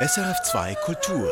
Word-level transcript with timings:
SRF2 0.00 0.76
Kultur. 0.84 1.28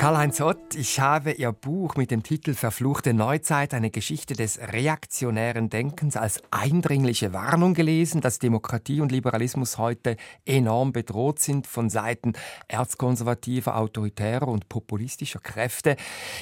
Karl-Heinz 0.00 0.40
Ott, 0.40 0.76
ich 0.76 0.98
habe 0.98 1.32
Ihr 1.32 1.52
Buch 1.52 1.96
mit 1.96 2.10
dem 2.10 2.22
Titel 2.22 2.54
Verfluchte 2.54 3.12
Neuzeit, 3.12 3.74
eine 3.74 3.90
Geschichte 3.90 4.32
des 4.32 4.58
reaktionären 4.58 5.68
Denkens 5.68 6.16
als 6.16 6.40
eindringliche 6.50 7.34
Warnung 7.34 7.74
gelesen, 7.74 8.22
dass 8.22 8.38
Demokratie 8.38 9.02
und 9.02 9.12
Liberalismus 9.12 9.76
heute 9.76 10.16
enorm 10.46 10.92
bedroht 10.92 11.38
sind 11.38 11.66
von 11.66 11.90
Seiten 11.90 12.32
erzkonservativer, 12.66 13.76
autoritärer 13.76 14.48
und 14.48 14.70
populistischer 14.70 15.40
Kräfte. 15.40 15.96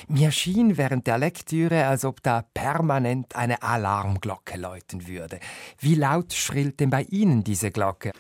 Mir 0.06 0.30
schien 0.30 0.77
während 0.77 1.09
der 1.09 1.18
Lektüre, 1.18 1.88
als 1.88 2.04
ob 2.04 2.22
da 2.22 2.45
permanent 2.54 3.34
eine 3.34 3.64
Alarmglocke 3.64 4.56
läuten 4.56 5.09
würde. 5.09 5.40
Wie 5.80 5.96
laut 5.96 6.32
schrillt 6.32 6.79
denn 6.79 6.90
bei 6.90 7.02
Ihnen 7.02 7.43
diese 7.43 7.72
Glocke? 7.72 8.12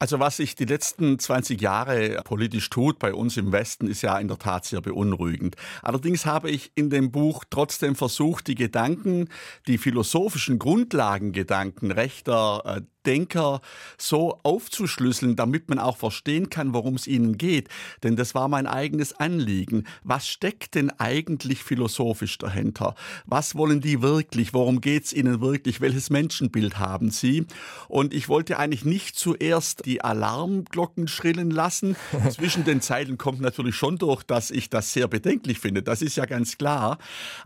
Also 0.00 0.20
was 0.20 0.36
sich 0.36 0.54
die 0.54 0.64
letzten 0.64 1.18
20 1.18 1.60
Jahre 1.60 2.22
politisch 2.22 2.70
tut 2.70 3.00
bei 3.00 3.12
uns 3.12 3.36
im 3.36 3.50
Westen, 3.50 3.88
ist 3.88 4.02
ja 4.02 4.16
in 4.18 4.28
der 4.28 4.38
Tat 4.38 4.64
sehr 4.64 4.80
beunruhigend. 4.80 5.56
Allerdings 5.82 6.24
habe 6.24 6.50
ich 6.50 6.70
in 6.76 6.88
dem 6.88 7.10
Buch 7.10 7.44
trotzdem 7.50 7.96
versucht, 7.96 8.46
die 8.46 8.54
Gedanken, 8.54 9.28
die 9.66 9.76
philosophischen 9.76 10.60
Grundlagengedanken 10.60 11.90
rechter 11.90 12.62
äh, 12.64 12.80
Denker 13.06 13.60
so 13.96 14.38
aufzuschlüsseln, 14.42 15.36
damit 15.36 15.68
man 15.68 15.78
auch 15.78 15.96
verstehen 15.96 16.50
kann, 16.50 16.74
worum 16.74 16.94
es 16.94 17.06
ihnen 17.06 17.38
geht. 17.38 17.68
Denn 18.02 18.16
das 18.16 18.34
war 18.34 18.48
mein 18.48 18.66
eigenes 18.66 19.12
Anliegen. 19.14 19.84
Was 20.04 20.28
steckt 20.28 20.74
denn 20.74 20.90
eigentlich 20.98 21.62
philosophisch 21.62 22.38
dahinter? 22.38 22.94
Was 23.26 23.54
wollen 23.54 23.80
die 23.80 24.02
wirklich? 24.02 24.52
Worum 24.54 24.80
geht 24.80 25.04
es 25.04 25.12
ihnen 25.12 25.40
wirklich? 25.40 25.80
Welches 25.80 26.10
Menschenbild 26.10 26.78
haben 26.78 27.10
sie? 27.10 27.46
Und 27.88 28.12
ich 28.12 28.28
wollte 28.28 28.58
eigentlich 28.58 28.84
nicht 28.84 29.16
zuerst 29.16 29.86
die 29.86 30.02
Alarmglocken 30.02 31.08
schrillen 31.08 31.50
lassen. 31.50 31.96
Zwischen 32.30 32.64
den 32.64 32.80
Zeilen 32.80 33.18
kommt 33.18 33.40
natürlich 33.40 33.76
schon 33.76 33.98
durch, 33.98 34.22
dass 34.22 34.50
ich 34.50 34.70
das 34.70 34.92
sehr 34.92 35.08
bedenklich 35.08 35.58
finde. 35.58 35.82
Das 35.82 36.02
ist 36.02 36.16
ja 36.16 36.26
ganz 36.26 36.58
klar. 36.58 36.98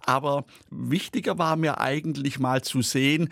Aber 0.05 0.45
wichtiger 0.71 1.39
war 1.39 1.57
mir 1.57 1.81
eigentlich 1.81 2.39
mal 2.39 2.63
zu 2.63 2.83
sehen, 2.83 3.29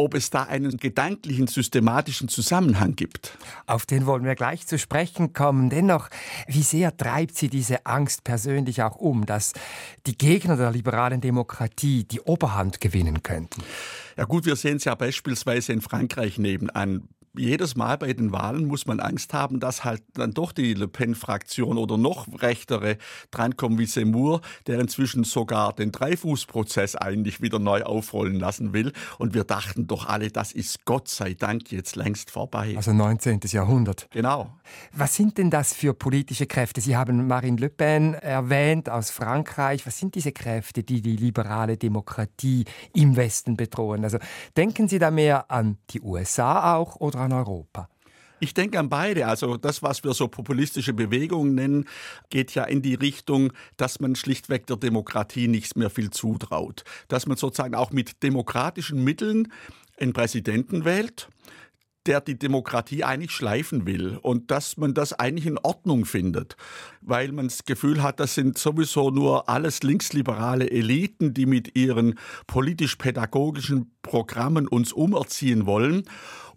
ob 0.00 0.14
es 0.14 0.30
da 0.30 0.44
einen 0.44 0.78
gedanklichen, 0.78 1.46
systematischen 1.46 2.28
Zusammenhang 2.28 2.96
gibt. 2.96 3.36
Auf 3.66 3.84
den 3.84 4.06
wollen 4.06 4.24
wir 4.24 4.34
gleich 4.34 4.66
zu 4.66 4.78
sprechen 4.78 5.32
kommen. 5.34 5.68
Dennoch, 5.68 6.08
wie 6.46 6.62
sehr 6.62 6.96
treibt 6.96 7.36
Sie 7.36 7.48
diese 7.48 7.84
Angst 7.84 8.24
persönlich 8.24 8.82
auch 8.82 8.96
um, 8.96 9.26
dass 9.26 9.52
die 10.06 10.16
Gegner 10.16 10.56
der 10.56 10.70
liberalen 10.70 11.20
Demokratie 11.20 12.04
die 12.04 12.20
Oberhand 12.20 12.80
gewinnen 12.80 13.22
könnten? 13.22 13.62
Ja 14.16 14.24
gut, 14.24 14.46
wir 14.46 14.56
sehen 14.56 14.78
es 14.78 14.84
ja 14.84 14.94
beispielsweise 14.94 15.72
in 15.72 15.82
Frankreich 15.82 16.38
nebenan 16.38 17.08
jedes 17.36 17.76
Mal 17.76 17.96
bei 17.98 18.12
den 18.12 18.32
Wahlen 18.32 18.66
muss 18.66 18.86
man 18.86 18.98
Angst 18.98 19.32
haben, 19.32 19.60
dass 19.60 19.84
halt 19.84 20.02
dann 20.14 20.32
doch 20.32 20.52
die 20.52 20.74
Le 20.74 20.88
Pen-Fraktion 20.88 21.78
oder 21.78 21.96
noch 21.96 22.26
rechtere 22.42 22.96
drankommen 23.30 23.78
wie 23.78 23.86
Seymour, 23.86 24.40
der 24.66 24.80
inzwischen 24.80 25.24
sogar 25.24 25.72
den 25.72 25.92
Dreifußprozess 25.92 26.96
eigentlich 26.96 27.40
wieder 27.40 27.58
neu 27.58 27.84
aufrollen 27.84 28.38
lassen 28.40 28.72
will. 28.72 28.92
Und 29.18 29.34
wir 29.34 29.44
dachten 29.44 29.86
doch 29.86 30.06
alle, 30.06 30.30
das 30.30 30.52
ist 30.52 30.84
Gott 30.84 31.08
sei 31.08 31.34
Dank 31.34 31.70
jetzt 31.70 31.94
längst 31.96 32.30
vorbei. 32.30 32.74
Also 32.76 32.92
19. 32.92 33.40
Jahrhundert. 33.44 34.08
Genau. 34.10 34.52
Was 34.92 35.14
sind 35.14 35.38
denn 35.38 35.50
das 35.50 35.72
für 35.72 35.94
politische 35.94 36.46
Kräfte? 36.46 36.80
Sie 36.80 36.96
haben 36.96 37.26
Marine 37.26 37.60
Le 37.60 37.68
Pen 37.68 38.14
erwähnt 38.14 38.88
aus 38.88 39.10
Frankreich. 39.10 39.86
Was 39.86 39.98
sind 39.98 40.14
diese 40.14 40.32
Kräfte, 40.32 40.82
die 40.82 41.00
die 41.00 41.16
liberale 41.16 41.76
Demokratie 41.76 42.64
im 42.92 43.16
Westen 43.16 43.56
bedrohen? 43.56 44.02
Also 44.04 44.18
denken 44.56 44.88
Sie 44.88 44.98
da 44.98 45.10
mehr 45.10 45.50
an 45.50 45.78
die 45.90 46.00
USA 46.00 46.74
auch 46.74 46.96
oder 46.96 47.19
an 47.20 47.32
Europa? 47.32 47.88
Ich 48.40 48.54
denke 48.54 48.78
an 48.78 48.88
beide. 48.88 49.26
Also 49.26 49.58
das, 49.58 49.82
was 49.82 50.02
wir 50.02 50.14
so 50.14 50.26
populistische 50.26 50.94
Bewegungen 50.94 51.54
nennen, 51.54 51.84
geht 52.30 52.54
ja 52.54 52.64
in 52.64 52.80
die 52.80 52.94
Richtung, 52.94 53.52
dass 53.76 54.00
man 54.00 54.16
schlichtweg 54.16 54.66
der 54.66 54.76
Demokratie 54.76 55.46
nichts 55.46 55.76
mehr 55.76 55.90
viel 55.90 56.10
zutraut. 56.10 56.84
Dass 57.08 57.26
man 57.26 57.36
sozusagen 57.36 57.74
auch 57.74 57.90
mit 57.92 58.22
demokratischen 58.22 59.04
Mitteln 59.04 59.52
einen 59.98 60.14
Präsidenten 60.14 60.86
wählt, 60.86 61.28
der 62.06 62.20
die 62.22 62.38
Demokratie 62.38 63.04
eigentlich 63.04 63.30
schleifen 63.30 63.86
will 63.86 64.18
und 64.22 64.50
dass 64.50 64.78
man 64.78 64.94
das 64.94 65.12
eigentlich 65.12 65.46
in 65.46 65.58
Ordnung 65.58 66.06
findet, 66.06 66.56
weil 67.02 67.30
man 67.30 67.48
das 67.48 67.66
Gefühl 67.66 68.02
hat, 68.02 68.20
das 68.20 68.34
sind 68.34 68.56
sowieso 68.56 69.10
nur 69.10 69.50
alles 69.50 69.82
linksliberale 69.82 70.70
Eliten, 70.70 71.34
die 71.34 71.44
mit 71.44 71.76
ihren 71.76 72.18
politisch-pädagogischen 72.46 73.92
Programmen 74.00 74.66
uns 74.66 74.94
umerziehen 74.94 75.66
wollen. 75.66 76.04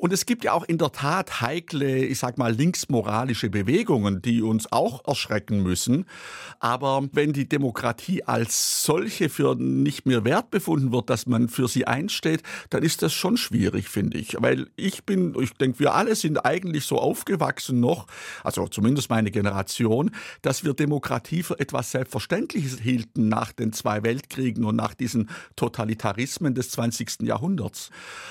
Und 0.04 0.12
es 0.12 0.26
gibt 0.26 0.44
ja 0.44 0.52
auch 0.52 0.66
in 0.66 0.78
der 0.78 0.92
Tat 0.92 1.40
heikle, 1.40 2.04
ich 2.04 2.20
sag 2.20 2.38
mal, 2.38 2.54
linksmoralische 2.54 3.50
Bewegungen, 3.50 4.22
die 4.22 4.42
uns 4.42 4.70
auch 4.70 5.08
erschrecken 5.08 5.64
müssen. 5.64 6.08
Aber 6.60 7.08
wenn 7.14 7.32
die 7.32 7.48
Demokratie 7.48 8.22
als 8.22 8.84
solche 8.84 9.30
für 9.30 9.56
nicht 9.56 10.06
mehr 10.06 10.26
wert 10.26 10.52
befunden 10.52 10.92
wird, 10.92 11.10
dass 11.10 11.26
man 11.26 11.48
für 11.48 11.70
sie 11.70 11.88
einsteht, 11.88 12.44
dann 12.70 12.84
ist 12.84 13.02
das 13.02 13.14
schon 13.14 13.38
schwierig, 13.38 13.88
finde 13.88 14.18
ich. 14.18 14.36
Weil 14.42 14.68
ich 14.76 15.06
bin, 15.06 15.36
ich 15.40 15.54
denke, 15.54 15.80
wir 15.80 15.94
alle 15.94 16.16
sind 16.16 16.46
eigentlich 16.46 16.84
so 16.84 17.00
aufgewachsen 17.00 17.80
noch, 17.80 18.08
also 18.44 18.68
zumindest 18.68 19.10
meine 19.10 19.32
Generation, 19.32 20.12
dass 20.42 20.66
wir 20.66 20.74
Demokratie 20.74 21.44
für 21.44 21.62
etwas 21.62 21.92
Selbstverständliches 21.92 22.78
hielten 22.82 23.30
nach 23.30 23.54
den 23.54 23.72
zwei 23.72 24.04
Weltkriegen 24.04 24.66
und 24.66 24.76
nach 24.76 24.96
diesen 24.96 25.30
Totalitarismen 25.56 26.56
des 26.56 26.72
20. 26.72 27.22
Jahrhunderts. 27.22 27.90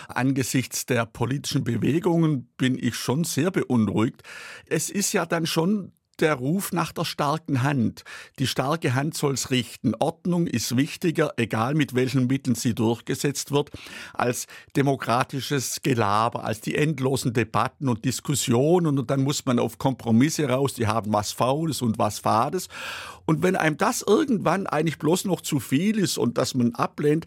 Angesichts 0.08 0.84
der 0.84 1.06
politischen 1.06 1.61
Bewegungen 1.64 2.48
bin 2.56 2.78
ich 2.78 2.94
schon 2.94 3.24
sehr 3.24 3.50
beunruhigt. 3.50 4.22
Es 4.66 4.90
ist 4.90 5.12
ja 5.12 5.26
dann 5.26 5.46
schon 5.46 5.92
der 6.20 6.34
Ruf 6.34 6.72
nach 6.72 6.92
der 6.92 7.04
starken 7.04 7.62
Hand. 7.62 8.04
Die 8.38 8.46
starke 8.46 8.94
Hand 8.94 9.16
soll's 9.16 9.50
richten. 9.50 9.94
Ordnung 9.98 10.46
ist 10.46 10.76
wichtiger, 10.76 11.32
egal 11.36 11.74
mit 11.74 11.94
welchen 11.94 12.26
Mitteln 12.26 12.54
sie 12.54 12.74
durchgesetzt 12.74 13.50
wird, 13.50 13.70
als 14.14 14.46
demokratisches 14.76 15.82
Gelaber, 15.82 16.44
als 16.44 16.60
die 16.60 16.76
endlosen 16.76 17.32
Debatten 17.32 17.88
und 17.88 18.04
Diskussionen. 18.04 18.98
Und 18.98 19.10
dann 19.10 19.22
muss 19.22 19.44
man 19.46 19.58
auf 19.58 19.78
Kompromisse 19.78 20.48
raus, 20.48 20.74
die 20.74 20.86
haben 20.86 21.12
was 21.12 21.32
Faules 21.32 21.82
und 21.82 21.98
was 21.98 22.20
Fades. 22.20 22.68
Und 23.32 23.42
wenn 23.42 23.56
einem 23.56 23.78
das 23.78 24.04
irgendwann 24.06 24.66
eigentlich 24.66 24.98
bloß 24.98 25.24
noch 25.24 25.40
zu 25.40 25.58
viel 25.58 25.98
ist 25.98 26.18
und 26.18 26.36
dass 26.36 26.54
man 26.54 26.74
ablehnt, 26.74 27.24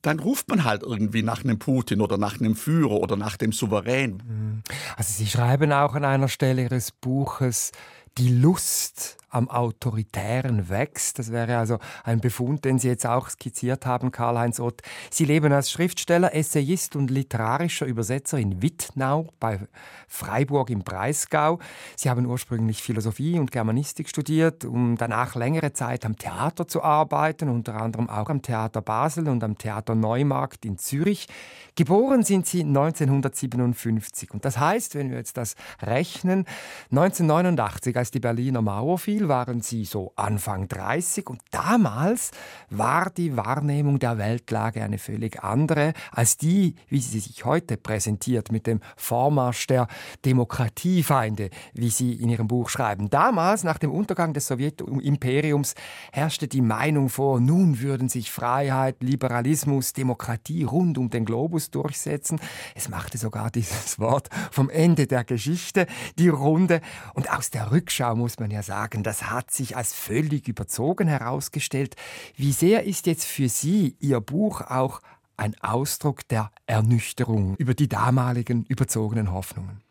dann 0.00 0.20
ruft 0.20 0.48
man 0.48 0.62
halt 0.62 0.84
irgendwie 0.84 1.24
nach 1.24 1.42
einem 1.42 1.58
Putin 1.58 2.00
oder 2.00 2.18
nach 2.18 2.38
einem 2.38 2.54
Führer 2.54 2.92
oder 2.92 3.16
nach 3.16 3.36
dem 3.36 3.50
Souverän. 3.50 4.62
Also 4.96 5.12
Sie 5.12 5.26
schreiben 5.26 5.72
auch 5.72 5.96
an 5.96 6.04
einer 6.04 6.28
Stelle 6.28 6.62
Ihres 6.62 6.92
Buches, 6.92 7.72
die 8.16 8.28
Lust 8.28 9.16
am 9.30 9.48
Autoritären 9.48 10.68
wächst. 10.68 11.18
Das 11.18 11.32
wäre 11.32 11.56
also 11.56 11.78
ein 12.04 12.20
Befund, 12.20 12.64
den 12.64 12.78
Sie 12.78 12.88
jetzt 12.88 13.06
auch 13.06 13.30
skizziert 13.30 13.86
haben, 13.86 14.10
Karl-Heinz 14.10 14.60
Ott. 14.60 14.82
Sie 15.10 15.24
leben 15.24 15.52
als 15.52 15.70
Schriftsteller, 15.70 16.34
Essayist 16.34 16.96
und 16.96 17.10
literarischer 17.10 17.86
Übersetzer 17.86 18.38
in 18.38 18.60
Wittnau 18.60 19.28
bei 19.38 19.60
Freiburg 20.08 20.70
im 20.70 20.80
Breisgau. 20.80 21.60
Sie 21.96 22.10
haben 22.10 22.26
ursprünglich 22.26 22.82
Philosophie 22.82 23.38
und 23.38 23.52
Germanistik 23.52 24.08
studiert, 24.08 24.64
um 24.64 24.96
danach 24.96 25.36
längere 25.36 25.72
Zeit 25.72 26.04
am 26.04 26.16
Theater 26.16 26.66
zu 26.66 26.82
arbeiten, 26.82 27.48
unter 27.48 27.76
anderem 27.76 28.10
auch 28.10 28.28
am 28.28 28.42
Theater 28.42 28.82
Basel 28.82 29.28
und 29.28 29.44
am 29.44 29.56
Theater 29.56 29.94
Neumarkt 29.94 30.64
in 30.64 30.78
Zürich. 30.78 31.28
Geboren 31.76 32.24
sind 32.24 32.46
Sie 32.46 32.62
1957 32.62 34.32
und 34.32 34.44
das 34.44 34.58
heißt, 34.58 34.96
wenn 34.96 35.10
wir 35.10 35.18
jetzt 35.18 35.36
das 35.36 35.54
rechnen, 35.80 36.44
1989, 36.90 37.96
als 37.96 38.10
die 38.10 38.20
Berliner 38.20 38.62
Mauer 38.62 38.98
fiel, 38.98 39.19
Ziel 39.20 39.28
waren 39.28 39.60
sie 39.60 39.84
so 39.84 40.12
Anfang 40.16 40.66
30 40.68 41.28
und 41.28 41.42
damals 41.50 42.30
war 42.70 43.10
die 43.10 43.36
Wahrnehmung 43.36 43.98
der 43.98 44.16
Weltlage 44.16 44.82
eine 44.82 44.96
völlig 44.96 45.42
andere 45.42 45.92
als 46.10 46.38
die, 46.38 46.74
wie 46.88 47.00
sie 47.00 47.20
sich 47.20 47.44
heute 47.44 47.76
präsentiert 47.76 48.50
mit 48.50 48.66
dem 48.66 48.80
Vormarsch 48.96 49.66
der 49.66 49.88
Demokratiefeinde, 50.24 51.50
wie 51.74 51.90
sie 51.90 52.14
in 52.14 52.30
ihrem 52.30 52.48
Buch 52.48 52.70
schreiben. 52.70 53.10
Damals, 53.10 53.62
nach 53.62 53.76
dem 53.76 53.90
Untergang 53.90 54.32
des 54.32 54.46
Sowjetimperiums, 54.46 55.74
herrschte 56.12 56.48
die 56.48 56.62
Meinung 56.62 57.10
vor, 57.10 57.40
nun 57.40 57.80
würden 57.80 58.08
sich 58.08 58.30
Freiheit, 58.30 59.02
Liberalismus, 59.02 59.92
Demokratie 59.92 60.64
rund 60.64 60.96
um 60.96 61.10
den 61.10 61.26
Globus 61.26 61.70
durchsetzen. 61.70 62.40
Es 62.74 62.88
machte 62.88 63.18
sogar 63.18 63.50
dieses 63.50 63.98
Wort 63.98 64.30
vom 64.50 64.70
Ende 64.70 65.06
der 65.06 65.24
Geschichte 65.24 65.86
die 66.18 66.28
Runde. 66.28 66.80
Und 67.12 67.30
aus 67.30 67.50
der 67.50 67.70
Rückschau 67.70 68.16
muss 68.16 68.38
man 68.38 68.50
ja 68.50 68.62
sagen, 68.62 69.02
das 69.10 69.28
hat 69.28 69.50
sich 69.50 69.76
als 69.76 69.92
völlig 69.92 70.46
überzogen 70.46 71.08
herausgestellt. 71.08 71.96
Wie 72.36 72.52
sehr 72.52 72.84
ist 72.84 73.06
jetzt 73.06 73.24
für 73.24 73.48
Sie 73.48 73.96
Ihr 73.98 74.20
Buch 74.20 74.60
auch 74.60 75.00
ein 75.36 75.60
Ausdruck 75.60 76.28
der 76.28 76.52
Ernüchterung 76.66 77.56
über 77.56 77.74
die 77.74 77.88
damaligen 77.88 78.64
überzogenen 78.66 79.32
Hoffnungen? 79.32 79.82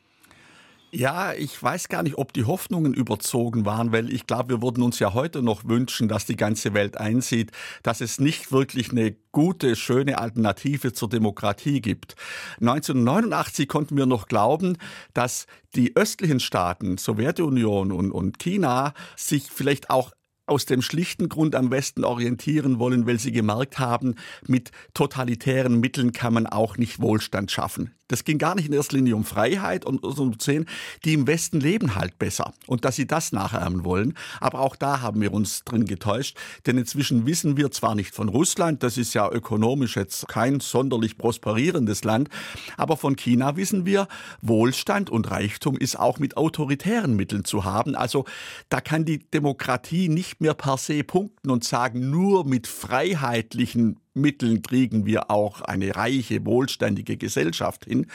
Ja, 0.92 1.34
ich 1.34 1.62
weiß 1.62 1.88
gar 1.88 2.02
nicht, 2.02 2.18
ob 2.18 2.34
die 2.34 2.46
Hoffnungen 2.46 2.96
überzogen 2.96 3.64
waren, 3.64 3.92
weil 3.92 4.12
ich 4.12 4.26
glaube, 4.26 4.56
wir 4.56 4.62
würden 4.64 4.82
uns 4.82 4.98
ja 4.98 5.14
heute 5.14 5.44
noch 5.44 5.66
wünschen, 5.66 6.08
dass 6.08 6.26
die 6.26 6.36
ganze 6.36 6.74
Welt 6.74 6.98
einsieht, 6.98 7.52
dass 7.84 8.02
es 8.02 8.20
nicht 8.20 8.52
wirklich 8.52 8.90
eine 8.90 9.16
gute, 9.32 9.76
schöne 9.76 10.18
Alternative 10.18 10.92
zur 10.92 11.08
Demokratie 11.08 11.82
gibt. 11.82 12.16
1989 12.60 13.68
konnten 13.68 13.98
wir 13.98 14.08
noch 14.08 14.28
glauben, 14.28 14.78
dass 15.14 15.46
die 15.76 15.96
östlichen 15.96 16.40
Staaten, 16.40 16.98
Sowjetunion 16.98 17.92
und, 17.92 18.12
und 18.12 18.40
China, 18.40 18.96
sich 19.16 19.44
vielleicht 19.44 19.92
auch 19.92 20.12
aus 20.48 20.66
dem 20.66 20.82
schlichten 20.82 21.30
Grund 21.30 21.54
am 21.54 21.70
Westen 21.70 22.04
orientieren 22.04 22.80
wollen, 22.80 23.06
weil 23.06 23.20
sie 23.20 23.32
gemerkt 23.32 23.78
haben, 23.78 24.16
mit 24.48 24.72
totalitären 24.96 25.80
Mitteln 25.80 26.14
kann 26.14 26.34
man 26.34 26.48
auch 26.48 26.78
nicht 26.78 27.00
Wohlstand 27.00 27.52
schaffen. 27.52 27.94
Das 28.10 28.26
ging 28.26 28.38
gar 28.38 28.56
nicht 28.56 28.68
in 28.68 28.74
erster 28.74 28.98
Linie 28.98 29.16
um 29.16 29.24
Freiheit 29.24 29.86
und 29.86 30.04
um 30.04 30.36
sehen, 30.40 30.66
die 31.06 31.14
im 31.14 31.28
Westen 31.28 31.60
leben 31.60 31.96
halt 31.96 32.20
besser 32.20 32.54
und 32.68 32.84
dass 32.84 32.98
sie 32.98 33.08
das 33.08 33.32
nachahmen 33.32 33.86
wollen. 33.86 34.16
Aber 34.42 34.60
auch 34.60 34.76
da 34.76 35.02
haben 35.02 35.22
wir 35.22 35.32
uns 35.32 35.64
drin 35.64 35.86
getäuscht, 35.86 36.36
denn 36.66 36.78
inzwischen 36.78 37.26
wissen 37.26 37.56
wir 37.56 37.72
zwar 37.72 37.96
nicht 37.96 38.14
von 38.14 38.28
Russland, 38.28 38.84
das 38.84 38.98
ist 38.98 39.14
ja 39.14 39.32
ökonomisch 39.32 39.96
jetzt 39.96 40.28
kein 40.28 40.60
sonderlich 40.60 41.18
prosperierendes 41.18 42.04
Land, 42.04 42.30
aber 42.78 42.98
von 42.98 43.16
China 43.16 43.56
wissen 43.56 43.86
wir, 43.86 44.08
Wohlstand 44.42 45.10
und 45.10 45.30
Reichtum 45.30 45.78
ist 45.78 45.98
auch 45.98 46.18
mit 46.18 46.36
autoritären 46.36 47.16
Mitteln 47.16 47.46
zu 47.46 47.64
haben. 47.64 47.96
Also 47.96 48.26
da 48.70 48.82
kann 48.82 49.06
die 49.06 49.20
Demokratie 49.20 50.10
nicht 50.10 50.42
mehr 50.42 50.56
per 50.56 50.78
se 50.78 51.04
punkten 51.04 51.52
und 51.52 51.64
sagen, 51.64 52.10
nur 52.10 52.46
mit 52.46 52.66
freiheitlichen 52.66 54.00
Mitteln 54.14 54.62
kriegen 54.62 55.06
wir 55.06 55.30
auch 55.30 55.62
eine 55.62 55.96
reiche, 55.96 56.46
wohlständige 56.46 57.18
Gesellschaft 57.18 57.86
hin. 57.86 58.08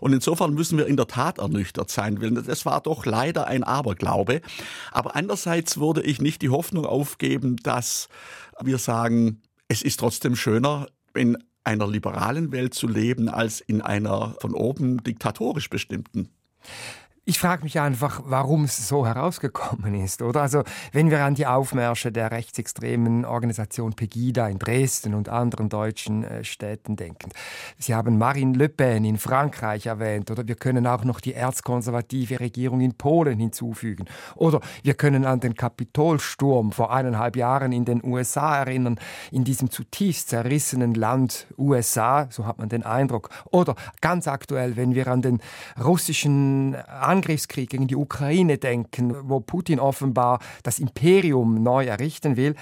Und 0.00 0.12
insofern 0.12 0.54
müssen 0.54 0.78
wir 0.78 0.86
in 0.86 0.96
der 0.96 1.06
Tat 1.06 1.38
ernüchtert 1.38 1.90
sein, 1.90 2.20
weil 2.20 2.30
das 2.30 2.64
war 2.64 2.80
doch 2.80 3.06
leider 3.06 3.46
ein 3.46 3.64
Aberglaube. 3.64 4.40
Aber 4.90 5.16
andererseits 5.16 5.78
würde 5.78 6.02
ich 6.02 6.20
nicht 6.20 6.42
die 6.42 6.50
Hoffnung 6.50 6.86
aufgeben, 6.86 7.56
dass 7.56 8.08
wir 8.60 8.78
sagen, 8.78 9.42
es 9.68 9.82
ist 9.82 10.00
trotzdem 10.00 10.36
schöner, 10.36 10.86
in 11.14 11.38
einer 11.64 11.86
liberalen 11.86 12.52
Welt 12.52 12.74
zu 12.74 12.88
leben, 12.88 13.28
als 13.28 13.60
in 13.60 13.80
einer 13.80 14.36
von 14.40 14.54
oben 14.54 15.02
diktatorisch 15.02 15.70
bestimmten. 15.70 16.30
Ich 17.24 17.38
frage 17.38 17.62
mich 17.62 17.78
einfach, 17.78 18.22
warum 18.24 18.64
es 18.64 18.88
so 18.88 19.06
herausgekommen 19.06 19.94
ist, 19.94 20.22
oder? 20.22 20.42
Also, 20.42 20.64
wenn 20.90 21.08
wir 21.08 21.24
an 21.24 21.36
die 21.36 21.46
Aufmärsche 21.46 22.10
der 22.10 22.32
rechtsextremen 22.32 23.24
Organisation 23.24 23.92
Pegida 23.92 24.48
in 24.48 24.58
Dresden 24.58 25.14
und 25.14 25.28
anderen 25.28 25.68
deutschen 25.68 26.24
äh, 26.24 26.42
Städten 26.42 26.96
denken. 26.96 27.30
Sie 27.78 27.94
haben 27.94 28.18
Marine 28.18 28.58
Le 28.58 28.68
Pen 28.68 29.04
in 29.04 29.18
Frankreich 29.18 29.86
erwähnt, 29.86 30.32
oder 30.32 30.48
wir 30.48 30.56
können 30.56 30.84
auch 30.84 31.04
noch 31.04 31.20
die 31.20 31.32
erzkonservative 31.32 32.40
Regierung 32.40 32.80
in 32.80 32.94
Polen 32.94 33.38
hinzufügen. 33.38 34.06
Oder 34.34 34.60
wir 34.82 34.94
können 34.94 35.24
an 35.24 35.38
den 35.38 35.54
Kapitolsturm 35.54 36.72
vor 36.72 36.92
eineinhalb 36.92 37.36
Jahren 37.36 37.70
in 37.70 37.84
den 37.84 38.02
USA 38.02 38.58
erinnern, 38.58 38.98
in 39.30 39.44
diesem 39.44 39.70
zutiefst 39.70 40.30
zerrissenen 40.30 40.94
Land 40.94 41.46
USA, 41.56 42.26
so 42.30 42.46
hat 42.46 42.58
man 42.58 42.68
den 42.68 42.82
Eindruck. 42.82 43.30
Oder 43.52 43.76
ganz 44.00 44.26
aktuell, 44.26 44.74
wenn 44.74 44.96
wir 44.96 45.06
an 45.06 45.22
den 45.22 45.40
russischen 45.80 46.74
Angriffskrieg 47.12 47.68
gegen 47.68 47.86
die 47.86 47.96
Ukraine 47.96 48.56
denken, 48.56 49.14
wo 49.28 49.40
Putin 49.40 49.78
offenbar 49.78 50.40
das 50.62 50.78
Imperium 50.78 51.62
neu 51.62 51.84
errichten 51.84 52.36
will. 52.36 52.54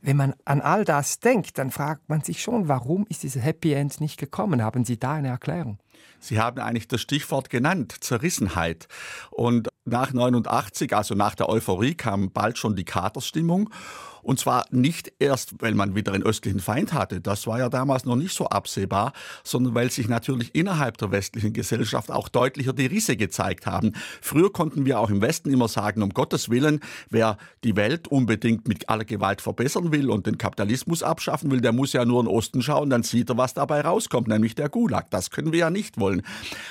Wenn 0.00 0.16
man 0.16 0.34
an 0.44 0.60
all 0.60 0.84
das 0.84 1.20
denkt, 1.20 1.58
dann 1.58 1.70
fragt 1.70 2.08
man 2.08 2.22
sich 2.22 2.42
schon, 2.42 2.66
warum 2.66 3.06
ist 3.08 3.22
dieses 3.22 3.44
Happy 3.44 3.72
End 3.74 4.00
nicht 4.00 4.18
gekommen? 4.18 4.62
Haben 4.62 4.84
Sie 4.84 4.98
da 4.98 5.12
eine 5.12 5.28
Erklärung? 5.28 5.78
Sie 6.18 6.40
haben 6.40 6.58
eigentlich 6.60 6.88
das 6.88 7.00
Stichwort 7.00 7.50
genannt, 7.50 7.96
Zerrissenheit. 8.00 8.88
Und 9.30 9.68
nach 9.84 10.12
89, 10.12 10.96
also 10.96 11.14
nach 11.14 11.34
der 11.34 11.48
Euphorie, 11.48 11.94
kam 11.94 12.32
bald 12.32 12.58
schon 12.58 12.74
die 12.76 12.84
Katerstimmung. 12.84 13.70
Und 14.22 14.38
zwar 14.38 14.66
nicht 14.70 15.12
erst, 15.18 15.60
weil 15.60 15.74
man 15.74 15.94
wieder 15.94 16.12
einen 16.12 16.22
östlichen 16.22 16.60
Feind 16.60 16.92
hatte, 16.92 17.20
das 17.20 17.46
war 17.46 17.58
ja 17.58 17.68
damals 17.68 18.04
noch 18.04 18.16
nicht 18.16 18.34
so 18.34 18.46
absehbar, 18.46 19.12
sondern 19.42 19.74
weil 19.74 19.90
sich 19.90 20.08
natürlich 20.08 20.54
innerhalb 20.54 20.96
der 20.98 21.10
westlichen 21.10 21.52
Gesellschaft 21.52 22.10
auch 22.10 22.28
deutlicher 22.28 22.72
die 22.72 22.86
Risse 22.86 23.16
gezeigt 23.16 23.66
haben. 23.66 23.92
Früher 24.20 24.52
konnten 24.52 24.86
wir 24.86 25.00
auch 25.00 25.10
im 25.10 25.20
Westen 25.20 25.52
immer 25.52 25.68
sagen, 25.68 26.02
um 26.02 26.10
Gottes 26.10 26.50
Willen, 26.50 26.80
wer 27.10 27.36
die 27.64 27.76
Welt 27.76 28.08
unbedingt 28.08 28.68
mit 28.68 28.88
aller 28.88 29.04
Gewalt 29.04 29.40
verbessern 29.40 29.92
will 29.92 30.10
und 30.10 30.26
den 30.26 30.38
Kapitalismus 30.38 31.02
abschaffen 31.02 31.50
will, 31.50 31.60
der 31.60 31.72
muss 31.72 31.92
ja 31.92 32.04
nur 32.04 32.20
in 32.20 32.26
den 32.26 32.34
Osten 32.34 32.62
schauen, 32.62 32.90
dann 32.90 33.02
sieht 33.02 33.30
er, 33.30 33.36
was 33.36 33.54
dabei 33.54 33.80
rauskommt, 33.80 34.28
nämlich 34.28 34.54
der 34.54 34.68
Gulag. 34.68 35.10
Das 35.10 35.30
können 35.30 35.52
wir 35.52 35.58
ja 35.58 35.70
nicht 35.70 35.98
wollen. 35.98 36.22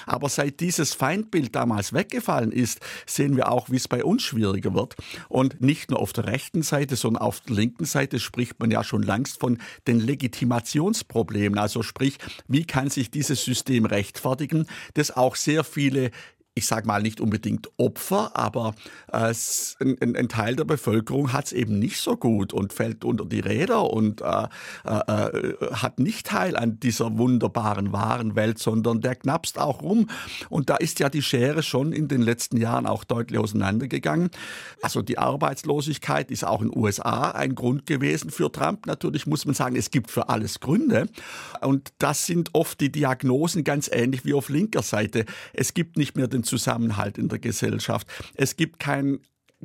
Aber 0.05 0.29
seit 0.29 0.59
dieses 0.59 0.93
Feindbild 0.93 1.55
damals 1.55 1.93
weggefallen 1.93 2.51
ist, 2.51 2.79
sehen 3.05 3.35
wir 3.35 3.51
auch, 3.51 3.69
wie 3.69 3.75
es 3.75 3.87
bei 3.87 4.03
uns 4.03 4.23
schwieriger 4.23 4.73
wird. 4.73 4.95
Und 5.27 5.61
nicht 5.61 5.91
nur 5.91 5.99
auf 5.99 6.13
der 6.13 6.27
rechten 6.27 6.61
Seite, 6.61 6.95
sondern 6.95 7.21
auf 7.21 7.40
der 7.47 7.55
linken 7.55 7.85
Seite 7.85 8.19
spricht 8.19 8.59
man 8.59 8.71
ja 8.71 8.83
schon 8.83 9.03
längst 9.03 9.39
von 9.39 9.57
den 9.87 9.99
Legitimationsproblemen. 9.99 11.57
Also 11.57 11.83
sprich, 11.83 12.17
wie 12.47 12.65
kann 12.65 12.89
sich 12.89 13.11
dieses 13.11 13.43
System 13.43 13.85
rechtfertigen, 13.85 14.67
das 14.93 15.11
auch 15.11 15.35
sehr 15.35 15.63
viele 15.63 16.11
ich 16.53 16.67
sage 16.67 16.85
mal 16.85 17.01
nicht 17.01 17.21
unbedingt 17.21 17.69
Opfer, 17.77 18.35
aber 18.35 18.75
äh, 19.11 19.33
ein, 19.79 20.15
ein, 20.17 20.27
Teil 20.27 20.57
der 20.57 20.65
Bevölkerung 20.65 21.31
hat 21.31 21.45
es 21.45 21.53
eben 21.53 21.79
nicht 21.79 21.97
so 21.97 22.17
gut 22.17 22.51
und 22.51 22.73
fällt 22.73 23.05
unter 23.05 23.23
die 23.25 23.39
Räder 23.39 23.89
und 23.89 24.19
äh, 24.19 24.47
äh, 24.85 24.91
äh, 25.13 25.55
hat 25.71 25.99
nicht 25.99 26.27
Teil 26.27 26.57
an 26.57 26.77
dieser 26.79 27.17
wunderbaren 27.17 27.93
wahren 27.93 28.35
Welt, 28.35 28.59
sondern 28.59 28.99
der 28.99 29.15
knappst 29.15 29.59
auch 29.59 29.81
rum. 29.81 30.09
Und 30.49 30.69
da 30.69 30.75
ist 30.75 30.99
ja 30.99 31.09
die 31.09 31.21
Schere 31.21 31.63
schon 31.63 31.93
in 31.93 32.09
den 32.09 32.21
letzten 32.21 32.57
Jahren 32.57 32.85
auch 32.85 33.05
deutlich 33.05 33.39
auseinandergegangen. 33.39 34.29
Also 34.81 35.01
die 35.01 35.17
Arbeitslosigkeit 35.17 36.31
ist 36.31 36.43
auch 36.43 36.61
in 36.61 36.69
den 36.69 36.77
USA 36.77 37.31
ein 37.31 37.55
Grund 37.55 37.85
gewesen 37.85 38.29
für 38.29 38.51
Trump. 38.51 38.87
Natürlich 38.87 39.25
muss 39.25 39.45
man 39.45 39.55
sagen, 39.55 39.77
es 39.77 39.89
gibt 39.89 40.11
für 40.11 40.27
alles 40.27 40.59
Gründe. 40.59 41.07
Und 41.61 41.93
das 41.99 42.25
sind 42.25 42.49
oft 42.53 42.81
die 42.81 42.91
Diagnosen 42.91 43.63
ganz 43.63 43.89
ähnlich 43.91 44.25
wie 44.25 44.33
auf 44.33 44.49
linker 44.49 44.81
Seite. 44.81 45.25
Es 45.53 45.73
gibt 45.73 45.95
nicht 45.95 46.17
mehr 46.17 46.27
den 46.27 46.40
den 46.41 46.43
Zusammenhalt 46.43 47.17
in 47.17 47.29
der 47.29 47.39
Gesellschaft. 47.39 48.07
Es 48.35 48.55
gibt 48.55 48.79
kein 48.79 49.19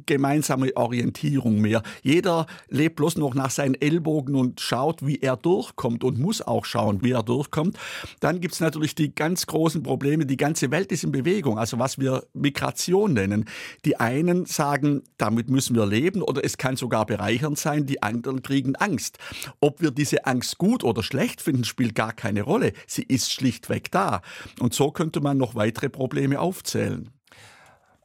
gemeinsame 0.04 0.76
Orientierung 0.76 1.60
mehr. 1.60 1.82
Jeder 2.02 2.46
lebt 2.68 2.96
bloß 2.96 3.16
noch 3.16 3.34
nach 3.34 3.50
seinen 3.50 3.74
Ellbogen 3.74 4.34
und 4.34 4.60
schaut, 4.60 5.06
wie 5.06 5.16
er 5.16 5.36
durchkommt 5.36 6.04
und 6.04 6.18
muss 6.18 6.42
auch 6.42 6.64
schauen, 6.64 7.02
wie 7.02 7.12
er 7.12 7.22
durchkommt. 7.22 7.78
Dann 8.20 8.40
gibt 8.40 8.54
es 8.54 8.60
natürlich 8.60 8.94
die 8.94 9.14
ganz 9.14 9.46
großen 9.46 9.82
Probleme. 9.82 10.26
Die 10.26 10.36
ganze 10.36 10.70
Welt 10.70 10.92
ist 10.92 11.04
in 11.04 11.12
Bewegung, 11.12 11.58
also 11.58 11.78
was 11.78 11.98
wir 11.98 12.24
Migration 12.34 13.14
nennen. 13.14 13.46
Die 13.84 13.98
einen 13.98 14.46
sagen, 14.46 15.02
damit 15.18 15.48
müssen 15.48 15.74
wir 15.74 15.86
leben 15.86 16.22
oder 16.22 16.44
es 16.44 16.58
kann 16.58 16.76
sogar 16.76 17.06
bereichernd 17.06 17.58
sein. 17.58 17.86
Die 17.86 18.02
anderen 18.02 18.42
kriegen 18.42 18.76
Angst. 18.76 19.18
Ob 19.60 19.80
wir 19.80 19.90
diese 19.90 20.26
Angst 20.26 20.58
gut 20.58 20.84
oder 20.84 21.02
schlecht 21.02 21.40
finden, 21.40 21.64
spielt 21.64 21.94
gar 21.94 22.12
keine 22.12 22.42
Rolle. 22.42 22.72
Sie 22.86 23.02
ist 23.02 23.32
schlichtweg 23.32 23.90
da. 23.90 24.22
Und 24.60 24.74
so 24.74 24.90
könnte 24.90 25.20
man 25.20 25.38
noch 25.38 25.54
weitere 25.54 25.88
Probleme 25.88 26.40
aufzählen. 26.40 27.15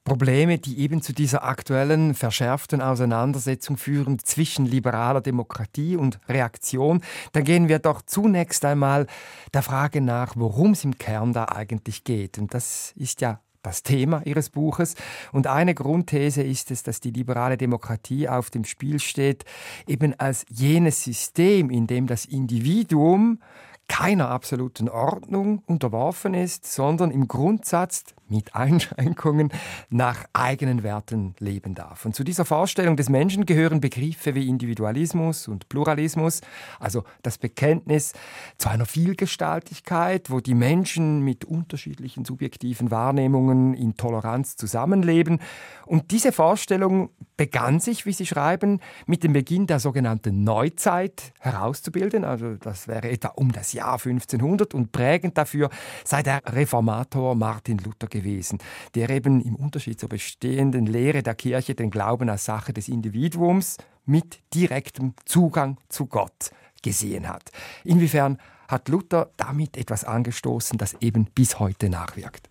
Probleme, 0.03 0.57
die 0.57 0.79
eben 0.79 1.01
zu 1.01 1.13
dieser 1.13 1.43
aktuellen 1.43 2.15
verschärften 2.15 2.81
Auseinandersetzung 2.81 3.77
führen 3.77 4.17
zwischen 4.19 4.65
liberaler 4.65 5.21
Demokratie 5.21 5.95
und 5.95 6.19
Reaktion, 6.27 7.01
dann 7.33 7.43
gehen 7.43 7.67
wir 7.67 7.79
doch 7.79 8.01
zunächst 8.01 8.65
einmal 8.65 9.05
der 9.53 9.61
Frage 9.61 10.01
nach, 10.01 10.33
worum 10.35 10.71
es 10.71 10.83
im 10.83 10.97
Kern 10.97 11.33
da 11.33 11.45
eigentlich 11.45 12.03
geht. 12.03 12.39
Und 12.39 12.53
das 12.53 12.93
ist 12.95 13.21
ja 13.21 13.41
das 13.61 13.83
Thema 13.83 14.23
Ihres 14.25 14.49
Buches. 14.49 14.95
Und 15.31 15.45
eine 15.45 15.75
Grundthese 15.75 16.41
ist 16.41 16.71
es, 16.71 16.81
dass 16.81 16.99
die 16.99 17.11
liberale 17.11 17.57
Demokratie 17.57 18.27
auf 18.27 18.49
dem 18.49 18.63
Spiel 18.63 18.99
steht, 18.99 19.45
eben 19.87 20.19
als 20.19 20.45
jenes 20.49 21.03
System, 21.03 21.69
in 21.69 21.85
dem 21.85 22.07
das 22.07 22.25
Individuum 22.25 23.39
keiner 23.87 24.29
absoluten 24.29 24.87
Ordnung 24.89 25.63
unterworfen 25.65 26.33
ist, 26.33 26.65
sondern 26.65 27.11
im 27.11 27.27
Grundsatz 27.27 28.05
mit 28.31 28.55
Einschränkungen 28.55 29.49
nach 29.89 30.25
eigenen 30.33 30.83
Werten 30.83 31.35
leben 31.37 31.75
darf. 31.75 32.05
Und 32.05 32.15
zu 32.15 32.23
dieser 32.23 32.45
Vorstellung 32.45 32.95
des 32.95 33.09
Menschen 33.09 33.45
gehören 33.45 33.81
Begriffe 33.81 34.33
wie 34.33 34.47
Individualismus 34.47 35.47
und 35.47 35.69
Pluralismus, 35.69 36.41
also 36.79 37.03
das 37.21 37.37
Bekenntnis 37.37 38.13
zu 38.57 38.69
einer 38.69 38.85
Vielgestaltigkeit, 38.85 40.29
wo 40.29 40.39
die 40.39 40.55
Menschen 40.55 41.21
mit 41.21 41.45
unterschiedlichen 41.45 42.25
subjektiven 42.25 42.89
Wahrnehmungen 42.89 43.73
in 43.73 43.95
Toleranz 43.95 44.55
zusammenleben. 44.55 45.39
Und 45.85 46.11
diese 46.11 46.31
Vorstellung 46.31 47.09
begann 47.35 47.79
sich, 47.79 48.05
wie 48.05 48.13
Sie 48.13 48.25
schreiben, 48.25 48.79
mit 49.07 49.23
dem 49.23 49.33
Beginn 49.33 49.67
der 49.67 49.79
sogenannten 49.79 50.43
Neuzeit 50.43 51.33
herauszubilden. 51.39 52.23
Also 52.23 52.55
das 52.55 52.87
wäre 52.87 53.09
etwa 53.09 53.29
um 53.29 53.51
das 53.51 53.73
Jahr 53.73 53.93
1500 53.93 54.73
und 54.73 54.91
prägend 54.91 55.37
dafür 55.37 55.69
sei 56.05 56.23
der 56.23 56.41
Reformator 56.45 57.35
Martin 57.35 57.77
Luther 57.79 58.07
gewesen 58.07 58.20
gewesen, 58.21 58.59
der 58.95 59.09
eben 59.09 59.41
im 59.41 59.55
Unterschied 59.55 59.99
zur 59.99 60.09
bestehenden 60.09 60.85
Lehre 60.85 61.23
der 61.23 61.35
Kirche 61.35 61.75
den 61.75 61.91
Glauben 61.91 62.29
als 62.29 62.45
Sache 62.45 62.73
des 62.73 62.87
Individuums 62.87 63.77
mit 64.05 64.39
direktem 64.53 65.13
Zugang 65.25 65.77
zu 65.89 66.05
Gott 66.05 66.51
gesehen 66.81 67.27
hat. 67.27 67.51
Inwiefern 67.83 68.37
hat 68.67 68.89
Luther 68.89 69.31
damit 69.37 69.77
etwas 69.77 70.03
angestoßen, 70.03 70.77
das 70.77 70.95
eben 71.01 71.25
bis 71.25 71.59
heute 71.59 71.89
nachwirkt? 71.89 72.49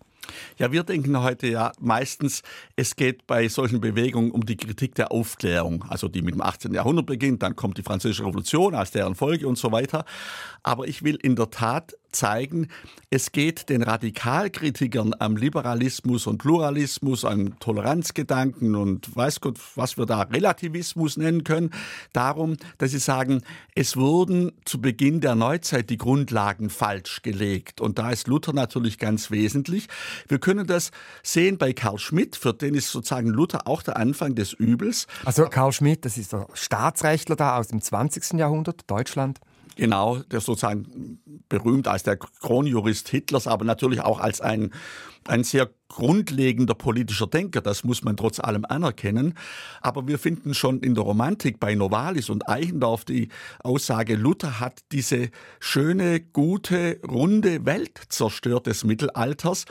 Ja, 0.57 0.71
wir 0.71 0.83
denken 0.83 1.19
heute 1.21 1.47
ja 1.47 1.71
meistens, 1.79 2.41
es 2.75 2.95
geht 2.95 3.27
bei 3.27 3.47
solchen 3.47 3.81
Bewegungen 3.81 4.31
um 4.31 4.45
die 4.45 4.55
Kritik 4.55 4.95
der 4.95 5.11
Aufklärung, 5.11 5.83
also 5.89 6.07
die 6.07 6.21
mit 6.21 6.35
dem 6.35 6.41
18. 6.41 6.73
Jahrhundert 6.73 7.05
beginnt, 7.05 7.43
dann 7.43 7.55
kommt 7.55 7.77
die 7.77 7.83
Französische 7.83 8.25
Revolution 8.25 8.75
als 8.75 8.91
deren 8.91 9.15
Folge 9.15 9.47
und 9.47 9.57
so 9.57 9.71
weiter. 9.71 10.05
Aber 10.63 10.87
ich 10.87 11.03
will 11.03 11.15
in 11.15 11.35
der 11.35 11.49
Tat 11.49 11.95
zeigen, 12.11 12.67
es 13.09 13.31
geht 13.31 13.69
den 13.69 13.83
Radikalkritikern 13.83 15.13
am 15.19 15.35
Liberalismus 15.35 16.27
und 16.27 16.37
Pluralismus, 16.37 17.25
am 17.25 17.59
Toleranzgedanken 17.59 18.75
und 18.75 19.15
weiß 19.15 19.41
Gott, 19.41 19.59
was 19.75 19.97
wir 19.97 20.05
da 20.05 20.21
Relativismus 20.21 21.17
nennen 21.17 21.43
können, 21.43 21.71
darum, 22.13 22.57
dass 22.77 22.91
sie 22.91 22.99
sagen, 22.99 23.41
es 23.75 23.97
wurden 23.97 24.51
zu 24.65 24.81
Beginn 24.81 25.21
der 25.21 25.35
Neuzeit 25.35 25.89
die 25.89 25.97
Grundlagen 25.97 26.69
falsch 26.69 27.21
gelegt. 27.21 27.81
Und 27.81 27.99
da 27.99 28.11
ist 28.11 28.27
Luther 28.27 28.53
natürlich 28.53 28.97
ganz 28.97 29.31
wesentlich. 29.31 29.87
Wir 30.27 30.39
können 30.39 30.67
das 30.67 30.91
sehen 31.23 31.57
bei 31.57 31.73
Karl 31.73 31.99
Schmidt, 31.99 32.35
für 32.35 32.53
den 32.53 32.75
ist 32.75 32.89
sozusagen 32.89 33.27
Luther 33.27 33.67
auch 33.67 33.83
der 33.83 33.97
Anfang 33.97 34.35
des 34.35 34.53
Übels. 34.53 35.07
Also 35.25 35.45
Karl 35.45 35.71
Schmidt, 35.71 36.05
das 36.05 36.17
ist 36.17 36.33
der 36.33 36.47
Staatsrechtler 36.53 37.35
da 37.35 37.57
aus 37.57 37.67
dem 37.67 37.81
20. 37.81 38.39
Jahrhundert, 38.39 38.89
Deutschland. 38.89 39.39
Genau, 39.77 40.17
der 40.17 40.41
sozusagen 40.41 41.19
berühmt 41.47 41.87
als 41.87 42.03
der 42.03 42.17
Kronjurist 42.17 43.07
Hitlers, 43.09 43.47
aber 43.47 43.63
natürlich 43.63 44.01
auch 44.01 44.19
als 44.19 44.41
ein, 44.41 44.71
ein 45.27 45.43
sehr 45.43 45.69
grundlegender 45.87 46.73
politischer 46.73 47.27
Denker, 47.27 47.61
das 47.61 47.83
muss 47.83 48.03
man 48.03 48.17
trotz 48.17 48.39
allem 48.39 48.65
anerkennen. 48.65 49.35
Aber 49.81 50.07
wir 50.07 50.19
finden 50.19 50.53
schon 50.53 50.81
in 50.81 50.95
der 50.95 51.03
Romantik 51.03 51.59
bei 51.59 51.75
Novalis 51.75 52.29
und 52.29 52.49
Eichendorff 52.49 53.05
die 53.05 53.29
Aussage, 53.63 54.15
Luther 54.15 54.59
hat 54.59 54.81
diese 54.91 55.29
schöne, 55.59 56.19
gute, 56.19 56.99
runde 57.07 57.65
Welt 57.65 57.99
zerstört 58.09 58.67
des 58.67 58.83
Mittelalters, 58.83 59.65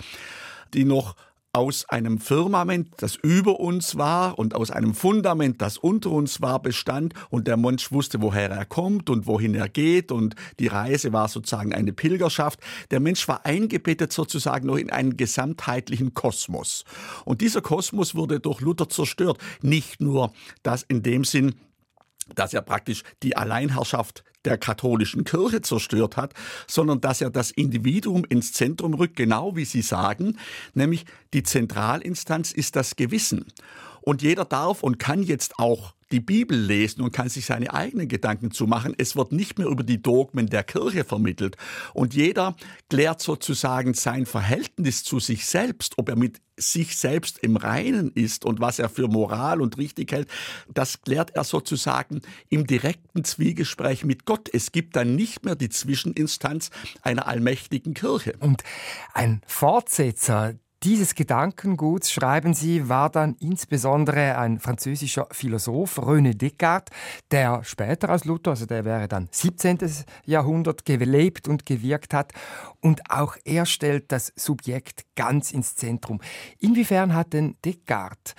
die 0.73 0.85
noch 0.85 1.15
aus 1.53 1.89
einem 1.89 2.19
Firmament, 2.19 2.95
das 2.99 3.17
über 3.17 3.59
uns 3.59 3.97
war 3.97 4.39
und 4.39 4.55
aus 4.55 4.71
einem 4.71 4.95
Fundament, 4.95 5.61
das 5.61 5.79
unter 5.79 6.11
uns 6.11 6.41
war, 6.41 6.63
bestand 6.63 7.15
und 7.29 7.49
der 7.49 7.57
Mensch 7.57 7.91
wusste, 7.91 8.23
woher 8.23 8.51
er 8.51 8.65
kommt 8.65 9.11
und 9.11 9.27
wohin 9.27 9.55
er 9.55 9.69
geht 9.69 10.13
und 10.13 10.37
die 10.61 10.69
Reise 10.69 11.13
war 11.13 11.27
sozusagen 11.27 11.75
eine 11.75 11.93
Pilgerschaft. 11.93 12.61
Der 12.93 13.01
Mensch 13.01 13.27
war 13.27 13.45
eingebettet 13.45 14.13
sozusagen 14.13 14.67
noch 14.67 14.77
in 14.77 14.91
einen 14.91 15.17
gesamtheitlichen 15.17 16.15
Kosmos. 16.15 16.85
Und 17.25 17.41
dieser 17.41 17.63
Kosmos 17.63 18.15
wurde 18.15 18.39
durch 18.39 18.61
Luther 18.61 18.89
zerstört. 18.89 19.39
Nicht 19.61 20.01
nur 20.01 20.33
das 20.63 20.83
in 20.85 21.03
dem 21.03 21.25
Sinn, 21.25 21.57
dass 22.35 22.55
er 22.55 22.63
praktisch 22.63 23.03
die 23.23 23.37
Alleinherrschaft 23.37 24.25
der 24.45 24.59
katholischen 24.59 25.25
Kirche 25.25 25.61
zerstört 25.61 26.17
hat, 26.17 26.35
sondern 26.67 27.01
dass 27.01 27.21
er 27.21 27.31
das 27.31 27.51
Individuum 27.51 28.25
ins 28.25 28.53
Zentrum 28.53 28.95
rückt, 28.95 29.17
genau 29.17 29.57
wie 29.57 29.65
Sie 29.65 29.83
sagen, 29.83 30.39
nämlich 30.75 31.05
die 31.35 31.43
Zentralinstanz 31.43 32.53
ist 32.53 32.77
das 32.77 32.97
Gewissen. 32.97 33.47
Und 34.01 34.23
jeder 34.23 34.45
darf 34.45 34.83
und 34.83 34.99
kann 34.99 35.23
jetzt 35.23 35.59
auch 35.59 35.95
die 36.13 36.21
Bibel 36.21 36.59
lesen 36.59 37.03
und 37.03 37.13
kann 37.13 37.29
sich 37.29 37.47
seine 37.47 37.73
eigenen 37.73 38.09
Gedanken 38.09 38.51
zu 38.51 38.67
machen. 38.67 38.95
Es 38.99 39.17
wird 39.17 39.33
nicht 39.33 39.59
mehr 39.59 39.69
über 39.69 39.85
die 39.85 40.03
Dogmen 40.03 40.49
der 40.49 40.65
Kirche 40.65 41.05
vermittelt. 41.05 41.57
Und 41.95 42.15
jeder 42.15 42.57
klärt 42.89 43.21
sozusagen 43.21 43.95
sein 43.95 44.27
Verhältnis 44.27 45.05
zu 45.05 45.21
sich 45.21 45.47
selbst, 45.47 45.95
ob 45.99 46.09
er 46.09 46.17
mit 46.17 46.41
sich 46.57 46.97
selbst 46.97 47.39
im 47.39 47.57
Reinen 47.57 48.11
ist 48.13 48.45
und 48.45 48.61
was 48.61 48.79
er 48.79 48.89
für 48.89 49.09
Moral 49.09 49.61
und 49.61 49.79
richtig 49.79 50.13
hält, 50.13 50.29
das 50.73 51.01
klärt 51.03 51.35
er 51.35 51.45
sozusagen 51.45 52.21
im 52.49 52.67
direkten 52.67 53.25
Zwiegespräch 53.25 54.05
mit 54.05 54.27
Gott. 54.27 54.49
Es 54.53 54.73
gibt 54.73 54.97
dann 54.97 55.15
nicht 55.17 55.45
mehr 55.45 55.57
die 55.57 55.71
Zwischeninstanz 55.71 56.71
einer 57.03 57.27
allmächtigen 57.27 57.95
Kirche. 57.95 58.35
Und 58.41 58.63
ein 59.15 59.41
Fortsetzer 59.47 60.55
dieses 60.83 61.15
Gedankenguts, 61.15 62.11
schreiben 62.11 62.55
Sie, 62.55 62.89
war 62.89 63.11
dann 63.11 63.37
insbesondere 63.39 64.39
ein 64.39 64.59
französischer 64.59 65.29
Philosoph, 65.31 65.99
René 65.99 66.35
Descartes, 66.35 66.97
der 67.31 67.63
später 67.65 68.09
als 68.09 68.25
Luther, 68.25 68.53
also 68.53 68.65
der 68.65 68.85
wäre 68.85 69.07
dann 69.07 69.29
17. 69.31 69.79
Jahrhundert, 70.25 70.85
gelebt 70.85 71.49
und 71.49 71.67
gewirkt 71.67 72.15
hat. 72.15 72.33
Und 72.81 73.11
auch 73.11 73.37
er 73.45 73.67
stellt 73.67 74.11
das 74.11 74.33
Subjekt 74.37 75.05
ganz 75.17 75.53
ins 75.53 75.77
Zentrum. 75.77 76.21
Inwiefern 76.59 77.15
hat 77.15 77.35
denn 77.35 77.57
Descartes, 77.65 78.35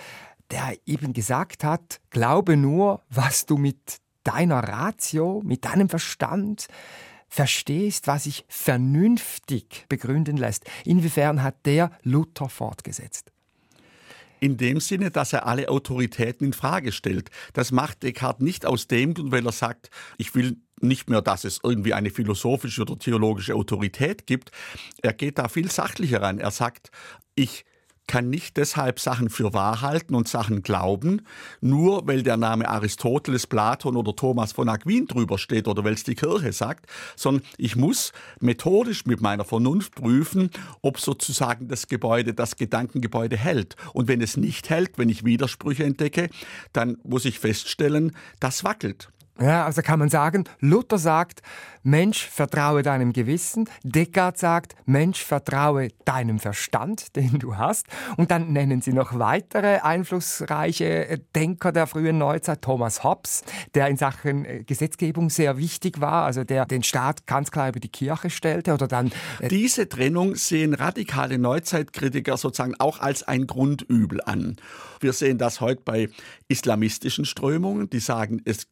der 0.49 0.73
eben 0.85 1.13
gesagt 1.13 1.63
hat, 1.63 2.01
glaube 2.09 2.57
nur, 2.57 3.01
was 3.09 3.45
du 3.45 3.57
mit 3.57 3.97
deiner 4.23 4.63
Ratio, 4.63 5.41
mit 5.43 5.65
deinem 5.65 5.89
Verstand, 5.89 6.67
verstehst, 7.31 8.07
was 8.07 8.25
sich 8.25 8.45
vernünftig 8.49 9.85
begründen 9.87 10.37
lässt. 10.37 10.65
Inwiefern 10.85 11.41
hat 11.41 11.65
der 11.65 11.91
Luther 12.03 12.49
fortgesetzt? 12.49 13.31
in 14.43 14.57
dem 14.57 14.79
Sinne, 14.79 15.11
dass 15.11 15.33
er 15.33 15.45
alle 15.45 15.69
Autoritäten 15.69 16.47
in 16.47 16.53
Frage 16.53 16.91
stellt. 16.91 17.29
Das 17.53 17.71
macht 17.71 18.01
Descartes 18.01 18.43
nicht 18.43 18.65
aus 18.65 18.87
dem 18.87 19.13
Grund, 19.13 19.31
weil 19.31 19.45
er 19.45 19.51
sagt, 19.51 19.91
ich 20.17 20.33
will 20.33 20.57
nicht 20.81 21.11
mehr, 21.11 21.21
dass 21.21 21.43
es 21.43 21.59
irgendwie 21.61 21.93
eine 21.93 22.09
philosophische 22.09 22.81
oder 22.81 22.97
theologische 22.97 23.53
Autorität 23.53 24.25
gibt. 24.25 24.49
Er 25.03 25.13
geht 25.13 25.37
da 25.37 25.47
viel 25.47 25.69
sachlicher 25.69 26.23
ran. 26.23 26.39
Er 26.39 26.49
sagt, 26.49 26.89
ich 27.35 27.65
kann 28.07 28.29
nicht 28.29 28.57
deshalb 28.57 28.99
Sachen 28.99 29.29
für 29.29 29.53
wahr 29.53 29.81
halten 29.81 30.15
und 30.15 30.27
Sachen 30.27 30.63
glauben, 30.63 31.21
nur 31.61 32.07
weil 32.07 32.23
der 32.23 32.37
Name 32.37 32.67
Aristoteles, 32.67 33.47
Platon 33.47 33.95
oder 33.95 34.15
Thomas 34.15 34.51
von 34.51 34.69
Aquin 34.69 35.07
drüber 35.07 35.37
steht 35.37 35.67
oder 35.67 35.83
weil 35.83 35.93
es 35.93 36.03
die 36.03 36.15
Kirche 36.15 36.51
sagt, 36.51 36.87
sondern 37.15 37.45
ich 37.57 37.75
muss 37.75 38.11
methodisch 38.39 39.05
mit 39.05 39.21
meiner 39.21 39.45
Vernunft 39.45 39.95
prüfen, 39.95 40.49
ob 40.81 40.99
sozusagen 40.99 41.67
das 41.67 41.87
Gebäude, 41.87 42.33
das 42.33 42.57
Gedankengebäude 42.57 43.37
hält. 43.37 43.75
Und 43.93 44.07
wenn 44.07 44.21
es 44.21 44.37
nicht 44.37 44.69
hält, 44.69 44.97
wenn 44.97 45.09
ich 45.09 45.23
Widersprüche 45.23 45.83
entdecke, 45.83 46.29
dann 46.73 46.97
muss 47.03 47.25
ich 47.25 47.39
feststellen, 47.39 48.15
das 48.39 48.63
wackelt. 48.63 49.09
Ja, 49.39 49.65
also 49.65 49.81
kann 49.81 49.99
man 49.99 50.09
sagen, 50.09 50.43
Luther 50.59 50.97
sagt, 50.97 51.41
Mensch, 51.83 52.27
vertraue 52.27 52.83
deinem 52.83 53.11
Gewissen. 53.11 53.67
Descartes 53.83 54.41
sagt, 54.41 54.75
Mensch, 54.85 55.23
vertraue 55.23 55.87
deinem 56.05 56.39
Verstand, 56.39 57.15
den 57.15 57.39
du 57.39 57.57
hast. 57.57 57.87
Und 58.17 58.29
dann 58.29 58.53
nennen 58.53 58.81
sie 58.81 58.93
noch 58.93 59.17
weitere 59.17 59.79
einflussreiche 59.79 61.07
äh, 61.07 61.17
Denker 61.35 61.71
der 61.71 61.87
frühen 61.87 62.17
Neuzeit. 62.17 62.61
Thomas 62.61 63.03
Hobbes, 63.03 63.43
der 63.73 63.87
in 63.87 63.97
Sachen 63.97 64.45
äh, 64.45 64.63
Gesetzgebung 64.63 65.29
sehr 65.29 65.57
wichtig 65.57 66.01
war, 66.01 66.25
also 66.25 66.43
der 66.43 66.65
den 66.65 66.83
Staat 66.83 67.25
ganz 67.25 67.49
klar 67.49 67.69
über 67.69 67.79
die 67.79 67.89
Kirche 67.89 68.29
stellte. 68.29 68.73
Oder 68.73 68.87
dann 68.87 69.11
äh 69.39 69.47
Diese 69.47 69.89
Trennung 69.89 70.35
sehen 70.35 70.73
radikale 70.75 71.39
Neuzeitkritiker 71.39 72.37
sozusagen 72.37 72.75
auch 72.79 72.99
als 72.99 73.23
ein 73.23 73.47
Grundübel 73.47 74.21
an. 74.21 74.57
Wir 74.99 75.13
sehen 75.13 75.39
das 75.39 75.61
heute 75.61 75.81
bei 75.83 76.09
islamistischen 76.47 77.25
Strömungen, 77.25 77.89
die 77.89 77.99
sagen, 77.99 78.41
es 78.45 78.69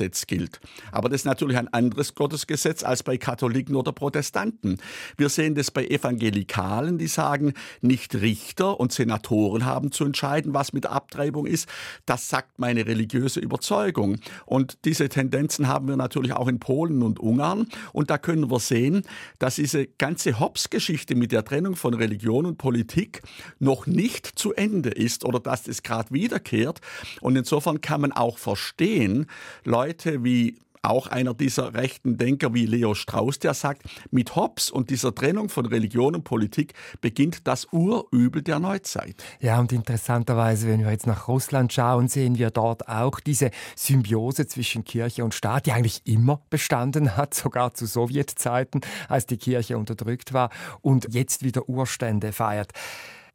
Gottesgesetz 0.00 0.26
gilt. 0.26 0.60
Aber 0.92 1.08
das 1.08 1.22
ist 1.22 1.24
natürlich 1.26 1.58
ein 1.58 1.72
anderes 1.72 2.14
Gottesgesetz 2.14 2.40
Gesetz 2.46 2.82
als 2.82 3.02
bei 3.02 3.16
Katholiken 3.16 3.76
oder 3.76 3.92
Protestanten. 3.92 4.78
Wir 5.16 5.28
sehen 5.28 5.54
das 5.54 5.70
bei 5.70 5.86
Evangelikalen, 5.86 6.98
die 6.98 7.06
sagen, 7.06 7.54
nicht 7.80 8.14
Richter 8.14 8.80
und 8.80 8.92
Senatoren 8.92 9.64
haben 9.64 9.92
zu 9.92 10.04
entscheiden, 10.04 10.54
was 10.54 10.72
mit 10.72 10.86
Abtreibung 10.86 11.46
ist. 11.46 11.68
Das 12.06 12.28
sagt 12.28 12.58
meine 12.58 12.86
religiöse 12.86 13.40
Überzeugung. 13.40 14.16
Und 14.46 14.78
diese 14.84 15.08
Tendenzen 15.08 15.68
haben 15.68 15.88
wir 15.88 15.96
natürlich 15.96 16.32
auch 16.32 16.48
in 16.48 16.58
Polen 16.58 17.02
und 17.02 17.20
Ungarn. 17.20 17.66
Und 17.92 18.10
da 18.10 18.18
können 18.18 18.50
wir 18.50 18.60
sehen, 18.60 19.02
dass 19.38 19.56
diese 19.56 19.86
ganze 19.86 20.40
Hobbes-Geschichte 20.40 21.14
mit 21.14 21.32
der 21.32 21.44
Trennung 21.44 21.76
von 21.76 21.94
Religion 21.94 22.46
und 22.46 22.58
Politik 22.58 23.22
noch 23.58 23.86
nicht 23.86 24.26
zu 24.26 24.54
Ende 24.54 24.90
ist 24.90 25.24
oder 25.24 25.40
dass 25.40 25.68
es 25.68 25.82
gerade 25.82 26.10
wiederkehrt. 26.10 26.80
Und 27.20 27.36
insofern 27.36 27.80
kann 27.80 28.00
man 28.00 28.12
auch 28.12 28.38
verstehen, 28.38 29.26
Leute 29.64 29.79
wie 29.88 30.58
auch 30.82 31.08
einer 31.08 31.34
dieser 31.34 31.74
rechten 31.74 32.16
Denker 32.16 32.54
wie 32.54 32.66
Leo 32.66 32.94
Strauss, 32.94 33.38
der 33.38 33.54
sagt, 33.54 33.82
mit 34.10 34.34
Hobbes 34.36 34.70
und 34.70 34.90
dieser 34.90 35.14
Trennung 35.14 35.48
von 35.48 35.66
Religion 35.66 36.14
und 36.14 36.24
Politik 36.24 36.74
beginnt 37.00 37.46
das 37.46 37.66
Urübel 37.70 38.42
der 38.42 38.58
Neuzeit. 38.58 39.22
Ja, 39.40 39.60
und 39.60 39.72
interessanterweise, 39.72 40.68
wenn 40.68 40.80
wir 40.80 40.90
jetzt 40.90 41.06
nach 41.06 41.28
Russland 41.28 41.72
schauen, 41.72 42.08
sehen 42.08 42.38
wir 42.38 42.50
dort 42.50 42.88
auch 42.88 43.20
diese 43.20 43.50
Symbiose 43.76 44.46
zwischen 44.46 44.84
Kirche 44.84 45.24
und 45.24 45.34
Staat, 45.34 45.66
die 45.66 45.72
eigentlich 45.72 46.02
immer 46.06 46.40
bestanden 46.48 47.16
hat, 47.16 47.34
sogar 47.34 47.74
zu 47.74 47.86
Sowjetzeiten, 47.86 48.80
als 49.08 49.26
die 49.26 49.36
Kirche 49.36 49.76
unterdrückt 49.76 50.32
war 50.32 50.50
und 50.80 51.12
jetzt 51.12 51.42
wieder 51.44 51.68
Urstände 51.68 52.32
feiert. 52.32 52.72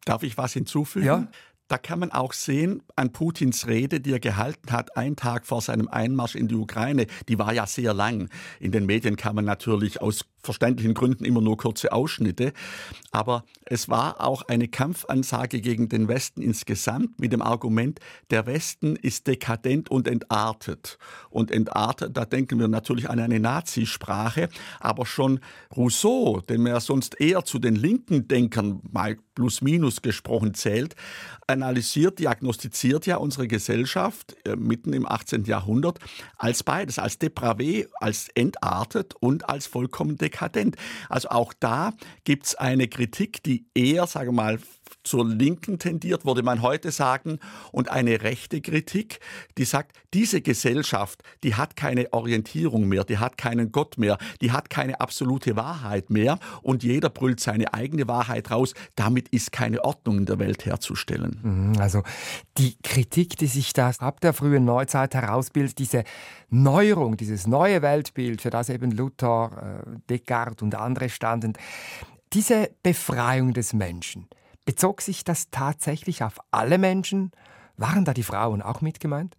Darf 0.04 0.22
ich 0.22 0.36
was 0.36 0.52
hinzufügen? 0.52 1.06
Ja. 1.06 1.28
Da 1.68 1.78
kann 1.78 1.98
man 1.98 2.12
auch 2.12 2.32
sehen 2.32 2.82
an 2.94 3.12
Putins 3.12 3.66
Rede, 3.66 4.00
die 4.00 4.12
er 4.12 4.20
gehalten 4.20 4.70
hat, 4.70 4.96
einen 4.96 5.16
Tag 5.16 5.46
vor 5.46 5.60
seinem 5.60 5.88
Einmarsch 5.88 6.36
in 6.36 6.46
die 6.46 6.54
Ukraine. 6.54 7.06
Die 7.28 7.38
war 7.38 7.52
ja 7.52 7.66
sehr 7.66 7.92
lang. 7.92 8.28
In 8.60 8.70
den 8.70 8.86
Medien 8.86 9.16
kann 9.16 9.34
man 9.34 9.44
natürlich 9.44 10.00
aus 10.00 10.24
verständlichen 10.46 10.94
Gründen 10.94 11.24
immer 11.24 11.40
nur 11.40 11.56
kurze 11.56 11.92
Ausschnitte. 11.92 12.52
Aber 13.10 13.44
es 13.64 13.88
war 13.88 14.20
auch 14.20 14.42
eine 14.42 14.68
Kampfansage 14.68 15.60
gegen 15.60 15.88
den 15.88 16.06
Westen 16.06 16.40
insgesamt 16.40 17.18
mit 17.20 17.32
dem 17.32 17.42
Argument, 17.42 17.98
der 18.30 18.46
Westen 18.46 18.94
ist 18.94 19.26
dekadent 19.26 19.90
und 19.90 20.06
entartet. 20.06 20.98
Und 21.30 21.50
entartet, 21.50 22.16
da 22.16 22.24
denken 22.24 22.60
wir 22.60 22.68
natürlich 22.68 23.10
an 23.10 23.18
eine 23.18 23.40
Nazisprache. 23.40 24.48
Aber 24.78 25.04
schon 25.04 25.40
Rousseau, 25.76 26.40
den 26.42 26.62
man 26.62 26.72
ja 26.72 26.80
sonst 26.80 27.20
eher 27.20 27.44
zu 27.44 27.58
den 27.58 27.74
linken 27.74 28.28
Denkern 28.28 28.80
mal 28.90 29.16
plus 29.36 29.60
minus 29.60 30.02
gesprochen 30.02 30.54
zählt, 30.54 30.96
analysiert, 31.46 32.18
diagnostiziert 32.18 33.06
ja 33.06 33.18
unsere 33.18 33.46
Gesellschaft 33.46 34.36
äh, 34.44 34.56
mitten 34.56 34.92
im 34.92 35.06
18. 35.06 35.44
Jahrhundert 35.44 36.00
als 36.36 36.64
beides, 36.64 36.98
als 36.98 37.20
depravé, 37.20 37.86
als 38.00 38.28
entartet 38.34 39.14
und 39.20 39.48
als 39.48 39.68
vollkommen 39.68 40.16
dekadent. 40.16 40.74
Also 41.08 41.28
auch 41.28 41.52
da 41.52 41.92
gibt 42.24 42.46
es 42.46 42.54
eine 42.56 42.88
Kritik, 42.88 43.44
die 43.44 43.66
eher, 43.74 44.08
sage 44.08 44.32
mal, 44.32 44.58
zur 45.04 45.26
Linken 45.26 45.78
tendiert, 45.78 46.24
würde 46.24 46.42
man 46.42 46.62
heute 46.62 46.90
sagen, 46.90 47.38
und 47.72 47.90
eine 47.90 48.22
rechte 48.22 48.60
Kritik, 48.60 49.20
die 49.58 49.64
sagt, 49.64 49.96
diese 50.14 50.40
Gesellschaft, 50.40 51.22
die 51.42 51.54
hat 51.54 51.76
keine 51.76 52.12
Orientierung 52.12 52.88
mehr, 52.88 53.04
die 53.04 53.18
hat 53.18 53.36
keinen 53.36 53.72
Gott 53.72 53.98
mehr, 53.98 54.18
die 54.40 54.52
hat 54.52 54.70
keine 54.70 55.00
absolute 55.00 55.56
Wahrheit 55.56 56.10
mehr 56.10 56.38
und 56.62 56.82
jeder 56.82 57.10
brüllt 57.10 57.40
seine 57.40 57.72
eigene 57.74 58.08
Wahrheit 58.08 58.50
raus. 58.50 58.74
Damit 58.94 59.28
ist 59.28 59.52
keine 59.52 59.84
Ordnung 59.84 60.18
in 60.18 60.26
der 60.26 60.38
Welt 60.38 60.64
herzustellen. 60.64 61.38
Mhm, 61.42 61.80
also 61.80 62.02
die 62.58 62.76
Kritik, 62.82 63.36
die 63.36 63.46
sich 63.46 63.72
da 63.72 63.90
ab 63.98 64.20
der 64.20 64.32
frühen 64.32 64.64
Neuzeit 64.64 65.14
herausbildet, 65.14 65.78
diese 65.78 66.04
Neuerung, 66.48 67.16
dieses 67.16 67.46
neue 67.46 67.82
Weltbild, 67.82 68.42
für 68.42 68.50
das 68.50 68.68
eben 68.68 68.90
Luther, 68.90 69.82
äh, 69.84 69.98
Descartes 70.08 70.62
und 70.62 70.74
andere 70.74 71.08
standen, 71.08 71.54
diese 72.32 72.70
Befreiung 72.82 73.52
des 73.52 73.72
Menschen, 73.72 74.28
Bezog 74.66 75.00
sich 75.00 75.24
das 75.24 75.50
tatsächlich 75.50 76.22
auf 76.22 76.38
alle 76.50 76.76
Menschen? 76.76 77.30
Waren 77.78 78.04
da 78.04 78.12
die 78.12 78.22
Frauen 78.22 78.60
auch 78.60 78.82
mit 78.82 79.00
gemeint? 79.00 79.36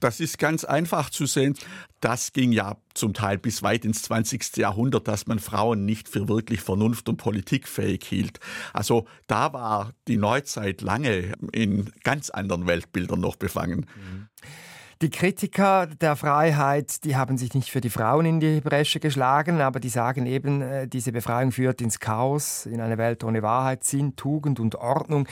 Das 0.00 0.20
ist 0.20 0.38
ganz 0.38 0.64
einfach 0.64 1.10
zu 1.10 1.26
sehen. 1.26 1.56
Das 2.00 2.32
ging 2.32 2.52
ja 2.52 2.76
zum 2.92 3.14
Teil 3.14 3.38
bis 3.38 3.62
weit 3.62 3.84
ins 3.84 4.02
20. 4.02 4.56
Jahrhundert, 4.58 5.08
dass 5.08 5.26
man 5.26 5.38
Frauen 5.38 5.84
nicht 5.84 6.08
für 6.08 6.28
wirklich 6.28 6.60
vernunft- 6.60 7.08
und 7.08 7.16
politikfähig 7.16 8.04
hielt. 8.04 8.38
Also 8.72 9.06
da 9.26 9.52
war 9.52 9.92
die 10.06 10.18
Neuzeit 10.18 10.82
lange 10.82 11.32
in 11.52 11.90
ganz 12.02 12.30
anderen 12.30 12.66
Weltbildern 12.66 13.20
noch 13.20 13.36
befangen. 13.36 13.86
Mhm. 13.96 14.28
Die 15.02 15.10
Kritiker 15.10 15.86
der 15.86 16.16
Freiheit, 16.16 17.04
die 17.04 17.16
haben 17.16 17.36
sich 17.36 17.52
nicht 17.54 17.70
für 17.70 17.80
die 17.80 17.90
Frauen 17.90 18.26
in 18.26 18.40
die 18.40 18.60
Bresche 18.60 19.00
geschlagen, 19.00 19.60
aber 19.60 19.80
die 19.80 19.88
sagen 19.88 20.26
eben, 20.26 20.62
äh, 20.62 20.86
diese 20.86 21.12
Befreiung 21.12 21.52
führt 21.52 21.80
ins 21.80 21.98
Chaos, 21.98 22.66
in 22.66 22.80
eine 22.80 22.96
Welt 22.96 23.24
ohne 23.24 23.42
Wahrheit, 23.42 23.84
Sinn, 23.84 24.16
Tugend 24.16 24.60
und 24.60 24.76
Ordnung. 24.76 25.26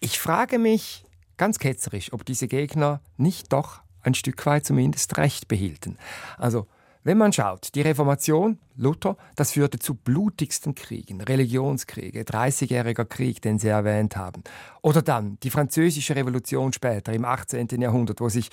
Ich 0.00 0.18
frage 0.18 0.58
mich 0.58 1.04
ganz 1.36 1.58
ketzerisch, 1.58 2.12
ob 2.12 2.24
diese 2.24 2.48
Gegner 2.48 3.00
nicht 3.16 3.52
doch 3.52 3.82
ein 4.02 4.14
Stück 4.14 4.44
weit 4.46 4.64
zumindest 4.64 5.16
Recht 5.18 5.46
behielten. 5.46 5.98
Also 6.38 6.66
wenn 7.04 7.18
man 7.18 7.32
schaut, 7.32 7.74
die 7.74 7.80
Reformation, 7.80 8.58
Luther, 8.76 9.16
das 9.34 9.52
führte 9.52 9.78
zu 9.78 9.94
blutigsten 9.94 10.74
Kriegen, 10.74 11.20
Religionskriege, 11.20 12.22
30-jähriger 12.22 13.04
Krieg, 13.04 13.42
den 13.42 13.58
Sie 13.58 13.68
erwähnt 13.68 14.16
haben. 14.16 14.44
Oder 14.82 15.02
dann 15.02 15.36
die 15.42 15.50
französische 15.50 16.14
Revolution 16.14 16.72
später 16.72 17.12
im 17.12 17.24
18. 17.24 17.68
Jahrhundert, 17.80 18.20
wo 18.20 18.28
sich 18.28 18.50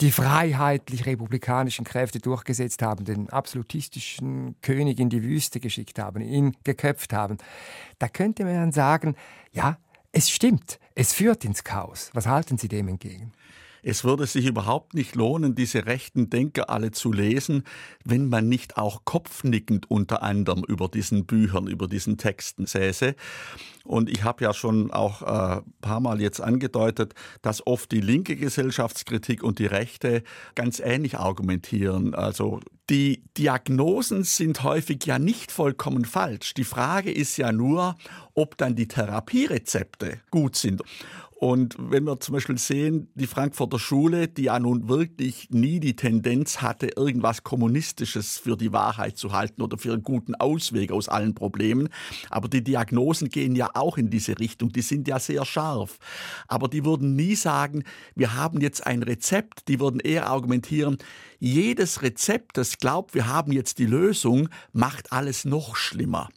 die 0.00 0.10
freiheitlich-republikanischen 0.10 1.84
Kräfte 1.84 2.20
durchgesetzt 2.20 2.82
haben, 2.82 3.04
den 3.04 3.28
absolutistischen 3.28 4.56
König 4.62 4.98
in 4.98 5.10
die 5.10 5.22
Wüste 5.22 5.60
geschickt 5.60 5.98
haben, 5.98 6.22
ihn 6.22 6.56
geköpft 6.64 7.12
haben. 7.12 7.36
Da 7.98 8.08
könnte 8.08 8.44
man 8.44 8.72
sagen, 8.72 9.14
ja, 9.52 9.76
es 10.12 10.30
stimmt, 10.30 10.80
es 10.94 11.12
führt 11.12 11.44
ins 11.44 11.64
Chaos. 11.64 12.10
Was 12.14 12.26
halten 12.26 12.58
Sie 12.58 12.68
dem 12.68 12.88
entgegen? 12.88 13.32
Es 13.82 14.04
würde 14.04 14.26
sich 14.26 14.46
überhaupt 14.46 14.94
nicht 14.94 15.14
lohnen, 15.14 15.54
diese 15.54 15.86
rechten 15.86 16.30
Denker 16.30 16.70
alle 16.70 16.90
zu 16.90 17.12
lesen, 17.12 17.64
wenn 18.04 18.28
man 18.28 18.48
nicht 18.48 18.76
auch 18.76 19.04
kopfnickend 19.04 19.90
unter 19.90 20.22
anderem 20.22 20.64
über 20.66 20.88
diesen 20.88 21.26
Büchern, 21.26 21.66
über 21.66 21.88
diesen 21.88 22.18
Texten 22.18 22.66
säße. 22.66 23.14
Und 23.84 24.10
ich 24.10 24.24
habe 24.24 24.44
ja 24.44 24.52
schon 24.52 24.90
auch 24.90 25.22
ein 25.22 25.58
äh, 25.58 25.62
paar 25.80 26.00
Mal 26.00 26.20
jetzt 26.20 26.40
angedeutet, 26.40 27.14
dass 27.42 27.66
oft 27.66 27.90
die 27.90 28.00
linke 28.00 28.36
Gesellschaftskritik 28.36 29.42
und 29.42 29.58
die 29.58 29.66
rechte 29.66 30.22
ganz 30.54 30.80
ähnlich 30.80 31.18
argumentieren. 31.18 32.14
Also 32.14 32.60
die 32.90 33.22
Diagnosen 33.38 34.24
sind 34.24 34.62
häufig 34.64 35.06
ja 35.06 35.18
nicht 35.18 35.50
vollkommen 35.50 36.04
falsch. 36.04 36.54
Die 36.54 36.64
Frage 36.64 37.10
ist 37.10 37.36
ja 37.36 37.52
nur, 37.52 37.96
ob 38.34 38.56
dann 38.58 38.76
die 38.76 38.88
Therapierezepte 38.88 40.20
gut 40.30 40.56
sind. 40.56 40.82
Und 41.40 41.74
wenn 41.78 42.04
wir 42.04 42.20
zum 42.20 42.34
Beispiel 42.34 42.58
sehen, 42.58 43.08
die 43.14 43.26
Frankfurter 43.26 43.78
Schule, 43.78 44.28
die 44.28 44.42
ja 44.42 44.60
nun 44.60 44.90
wirklich 44.90 45.48
nie 45.48 45.80
die 45.80 45.96
Tendenz 45.96 46.60
hatte, 46.60 46.88
irgendwas 46.98 47.44
Kommunistisches 47.44 48.36
für 48.36 48.58
die 48.58 48.74
Wahrheit 48.74 49.16
zu 49.16 49.32
halten 49.32 49.62
oder 49.62 49.78
für 49.78 49.94
einen 49.94 50.02
guten 50.02 50.34
Ausweg 50.34 50.92
aus 50.92 51.08
allen 51.08 51.34
Problemen, 51.34 51.88
aber 52.28 52.48
die 52.48 52.62
Diagnosen 52.62 53.30
gehen 53.30 53.56
ja 53.56 53.70
auch 53.72 53.96
in 53.96 54.10
diese 54.10 54.38
Richtung, 54.38 54.68
die 54.68 54.82
sind 54.82 55.08
ja 55.08 55.18
sehr 55.18 55.46
scharf. 55.46 55.98
Aber 56.46 56.68
die 56.68 56.84
würden 56.84 57.16
nie 57.16 57.36
sagen, 57.36 57.84
wir 58.14 58.34
haben 58.34 58.60
jetzt 58.60 58.86
ein 58.86 59.02
Rezept, 59.02 59.68
die 59.68 59.80
würden 59.80 60.00
eher 60.00 60.26
argumentieren, 60.26 60.98
jedes 61.38 62.02
Rezept, 62.02 62.58
das 62.58 62.76
glaubt, 62.76 63.14
wir 63.14 63.28
haben 63.28 63.50
jetzt 63.50 63.78
die 63.78 63.86
Lösung, 63.86 64.50
macht 64.74 65.10
alles 65.10 65.46
noch 65.46 65.74
schlimmer. 65.74 66.28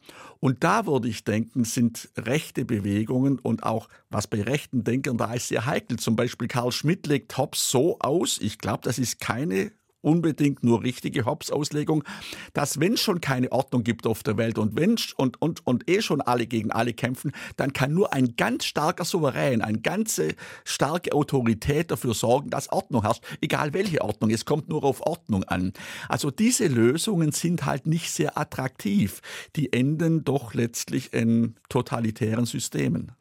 Und 0.43 0.65
da 0.65 0.85
würde 0.85 1.07
ich 1.07 1.23
denken, 1.23 1.63
sind 1.63 2.09
rechte 2.17 2.65
Bewegungen 2.65 3.39
und 3.39 3.63
auch 3.63 3.87
was 4.09 4.27
bei 4.27 4.41
rechten 4.41 4.83
Denkern 4.83 5.17
da 5.17 5.33
ist 5.33 5.47
sehr 5.47 5.65
heikel. 5.65 5.97
Zum 5.97 6.17
Beispiel 6.17 6.49
Karl 6.49 6.73
Schmidt 6.73 7.07
legt 7.07 7.37
Hobbes 7.37 7.71
so 7.71 7.97
aus, 7.99 8.39
ich 8.41 8.57
glaube, 8.57 8.81
das 8.83 8.99
ist 8.99 9.21
keine 9.21 9.71
unbedingt 10.03 10.63
nur 10.63 10.83
richtige 10.83 11.25
Hobbes-Auslegung, 11.25 12.03
dass 12.53 12.79
wenn 12.79 12.93
es 12.93 13.01
schon 13.01 13.21
keine 13.21 13.51
Ordnung 13.51 13.83
gibt 13.83 14.05
auf 14.05 14.21
der 14.21 14.37
Welt 14.37 14.57
und 14.57 14.75
wenn 14.75 14.95
und, 15.17 15.41
und, 15.41 15.65
und 15.65 15.89
eh 15.89 16.01
schon 16.01 16.21
alle 16.21 16.45
gegen 16.45 16.71
alle 16.71 16.93
kämpfen, 16.93 17.31
dann 17.57 17.73
kann 17.73 17.93
nur 17.93 18.13
ein 18.13 18.35
ganz 18.35 18.65
starker 18.65 19.05
Souverän, 19.05 19.61
eine 19.61 19.79
ganze 19.79 20.35
starke 20.65 21.13
Autorität 21.13 21.89
dafür 21.89 22.13
sorgen, 22.13 22.49
dass 22.49 22.71
Ordnung 22.71 23.03
herrscht, 23.03 23.23
egal 23.41 23.73
welche 23.73 24.01
Ordnung, 24.01 24.29
es 24.29 24.45
kommt 24.45 24.69
nur 24.69 24.83
auf 24.83 25.01
Ordnung 25.01 25.43
an. 25.45 25.73
Also 26.09 26.29
diese 26.31 26.67
Lösungen 26.67 27.31
sind 27.31 27.65
halt 27.65 27.87
nicht 27.87 28.11
sehr 28.11 28.37
attraktiv, 28.37 29.21
die 29.55 29.73
enden 29.73 30.23
doch 30.23 30.53
letztlich 30.53 31.13
in 31.13 31.55
totalitären 31.69 32.45
Systemen. 32.45 33.13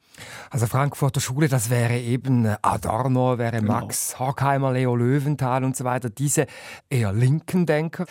Also 0.51 0.67
Frankfurter 0.67 1.21
Schule, 1.21 1.49
das 1.49 1.71
wäre 1.71 1.99
eben 1.99 2.45
äh, 2.45 2.57
Adorno, 2.63 3.39
wäre 3.39 3.61
genau. 3.61 3.73
Max 3.73 4.19
Horkheimer, 4.19 4.73
Leo 4.73 4.95
Löwenthal 4.97 5.65
und 5.65 5.77
so 5.77 5.85
weiter, 5.85 6.11
diese 6.11 6.47
eher 6.91 7.13
linken 7.13 7.67
Denker. 7.67 8.07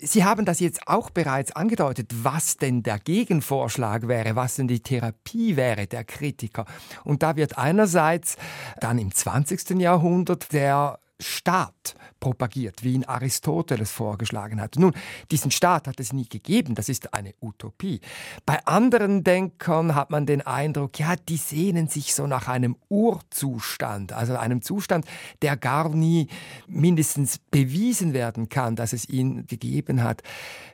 Sie 0.00 0.24
haben 0.24 0.44
das 0.44 0.60
jetzt 0.60 0.86
auch 0.86 1.10
bereits 1.10 1.52
angedeutet, 1.52 2.10
was 2.22 2.56
denn 2.56 2.82
der 2.82 2.98
Gegenvorschlag 2.98 4.06
wäre, 4.08 4.36
was 4.36 4.56
denn 4.56 4.68
die 4.68 4.80
Therapie 4.80 5.56
wäre 5.56 5.86
der 5.86 6.04
Kritiker. 6.04 6.66
Und 7.04 7.22
da 7.22 7.36
wird 7.36 7.56
einerseits 7.56 8.36
dann 8.80 8.98
im 8.98 9.14
20. 9.14 9.70
Jahrhundert 9.80 10.52
der 10.52 10.98
Staat 11.24 11.94
propagiert, 12.20 12.82
wie 12.82 12.94
ihn 12.94 13.04
Aristoteles 13.04 13.90
vorgeschlagen 13.90 14.60
hat. 14.60 14.76
Nun, 14.76 14.92
diesen 15.30 15.50
Staat 15.50 15.88
hat 15.88 16.00
es 16.00 16.12
nie 16.12 16.28
gegeben, 16.28 16.74
das 16.74 16.88
ist 16.88 17.12
eine 17.12 17.34
Utopie. 17.40 18.00
Bei 18.46 18.64
anderen 18.66 19.24
Denkern 19.24 19.94
hat 19.94 20.10
man 20.10 20.26
den 20.26 20.40
Eindruck, 20.42 20.98
ja, 20.98 21.16
die 21.16 21.36
sehnen 21.36 21.88
sich 21.88 22.14
so 22.14 22.26
nach 22.26 22.48
einem 22.48 22.76
Urzustand, 22.88 24.12
also 24.12 24.36
einem 24.36 24.62
Zustand, 24.62 25.06
der 25.42 25.56
gar 25.56 25.90
nie 25.90 26.28
mindestens 26.66 27.38
bewiesen 27.50 28.14
werden 28.14 28.48
kann, 28.48 28.76
dass 28.76 28.92
es 28.92 29.08
ihn 29.08 29.46
gegeben 29.46 30.02
hat. 30.02 30.22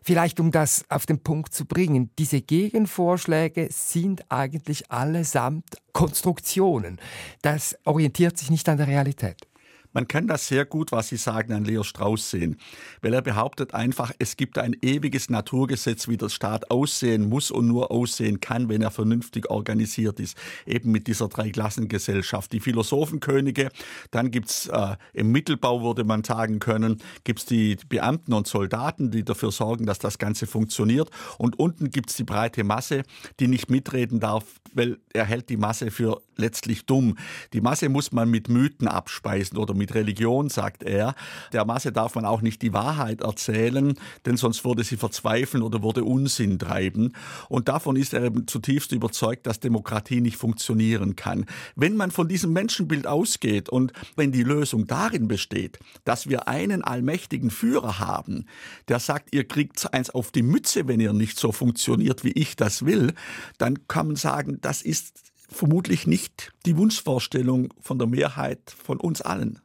Vielleicht 0.03 0.41
um 0.41 0.51
das 0.51 0.85
auf 0.89 1.07
den 1.07 1.23
Punkt 1.23 1.53
zu 1.53 1.65
bringen, 1.65 2.11
diese 2.19 2.41
Gegenvorschläge 2.41 3.69
sind 3.71 4.31
eigentlich 4.31 4.91
allesamt 4.91 5.65
Konstruktionen. 5.93 7.01
Das 7.43 7.77
orientiert 7.85 8.39
sich 8.39 8.51
nicht 8.51 8.69
an 8.69 8.77
der 8.77 8.87
Realität. 8.87 9.50
Man 9.93 10.07
kann 10.07 10.29
das 10.29 10.47
sehr 10.47 10.65
gut, 10.65 10.93
was 10.93 11.09
Sie 11.09 11.17
sagen, 11.17 11.53
an 11.53 11.65
Leo 11.65 11.83
Strauss 11.83 12.31
sehen, 12.31 12.57
weil 13.03 13.13
er 13.13 13.23
behauptet 13.23 13.75
einfach, 13.75 14.13
es 14.21 14.37
gibt 14.37 14.57
ein 14.59 14.77
ewiges 14.83 15.31
Naturgesetz, 15.31 16.07
wie 16.07 16.17
der 16.17 16.29
Staat 16.29 16.71
aussehen 16.71 17.29
muss 17.29 17.51
und 17.51 17.67
nur 17.67 17.91
aussehen 17.91 18.39
kann, 18.39 18.69
wenn 18.69 18.83
er 18.83 18.93
vernünftig 18.93 19.51
organisiert 19.51 20.21
ist. 20.21 20.37
Eben 20.65 20.93
mit 20.93 21.09
dieser 21.09 21.29
Dreiklassengesellschaft. 21.29 22.53
Die 22.53 22.61
Philosophenkönige, 22.61 23.71
dann 24.13 24.31
gibt's 24.31 24.69
äh, 24.69 24.97
im 25.13 25.33
Mittelbau, 25.33 25.83
würde 25.83 26.05
man 26.05 26.23
sagen 26.23 26.61
können, 26.61 26.99
gibt's 27.25 27.45
die 27.45 27.77
Beamten 27.89 28.33
und 28.33 28.47
Soldaten, 28.47 29.11
die 29.11 29.25
dafür 29.25 29.51
sorgen, 29.51 29.87
dass 29.87 29.99
das 29.99 30.19
Ganze 30.19 30.47
funktioniert. 30.47 31.11
Und 31.37 31.59
unten 31.59 31.91
gibt's 31.91 32.15
die 32.15 32.25
breite 32.25 32.63
Masse, 32.63 33.03
die 33.41 33.49
nicht 33.49 33.71
mitreden 33.71 34.21
darf, 34.21 34.45
weil 34.73 34.99
er 35.13 35.25
hält 35.25 35.49
die 35.49 35.57
Masse 35.57 35.91
für 35.91 36.23
letztlich 36.37 36.87
dumm. 36.87 37.17
Die 37.53 37.61
Masse 37.61 37.89
muss 37.89 38.13
man 38.13 38.31
mit 38.31 38.49
Mythen 38.49 38.89
abspeisen 38.89 39.59
oder 39.59 39.75
mit 39.81 39.95
Religion, 39.95 40.49
sagt 40.49 40.83
er. 40.83 41.15
Der 41.53 41.65
Masse 41.65 41.91
darf 41.91 42.15
man 42.15 42.25
auch 42.25 42.43
nicht 42.43 42.63
die 42.63 42.73
Wahrheit 42.73 43.23
erzählen, 43.23 43.95
denn 44.27 44.37
sonst 44.37 44.65
würde 44.65 44.85
sie 44.85 44.97
verzweifeln 44.97 45.63
oder 45.63 45.83
würde 45.83 46.05
Unsinn 46.05 46.59
treiben. 46.59 47.15
Und 47.49 47.69
davon 47.69 47.97
ist 47.97 48.13
er 48.13 48.23
eben 48.23 48.47
zutiefst 48.47 48.93
überzeugt, 48.93 49.47
dass 49.47 49.59
Demokratie 49.59 50.21
nicht 50.21 50.37
funktionieren 50.37 51.17
kann. 51.17 51.47
Wenn 51.75 51.97
man 51.97 52.11
von 52.11 52.29
diesem 52.29 52.53
Menschenbild 52.53 53.07
ausgeht 53.07 53.69
und 53.69 53.93
wenn 54.17 54.33
die 54.33 54.45
Lösung 54.45 54.87
darin 54.87 55.27
besteht, 55.27 55.79
dass 56.05 56.29
wir 56.29 56.47
einen 56.47 56.85
allmächtigen 56.85 57.51
Führer 57.51 57.99
haben, 57.99 58.45
der 58.89 59.01
sagt, 59.01 59.35
ihr 59.35 59.49
kriegt 59.49 59.93
eins 59.95 60.11
auf 60.11 60.31
die 60.31 60.43
Mütze, 60.43 60.87
wenn 60.87 61.01
ihr 61.01 61.13
nicht 61.13 61.39
so 61.39 61.53
funktioniert, 61.53 62.23
wie 62.23 62.33
ich 62.33 62.57
das 62.57 62.85
will, 62.85 63.15
dann 63.59 63.87
kann 63.89 64.09
man 64.09 64.17
sagen, 64.17 64.59
das 64.61 64.83
ist 64.83 65.31
vermutlich 65.51 66.07
nicht 66.07 66.53
die 66.67 66.77
Wunschvorstellung 66.77 67.73
von 67.81 67.99
der 67.99 68.07
Mehrheit 68.07 68.75
von 68.83 68.99
uns 68.99 69.21
allen. 69.21 69.61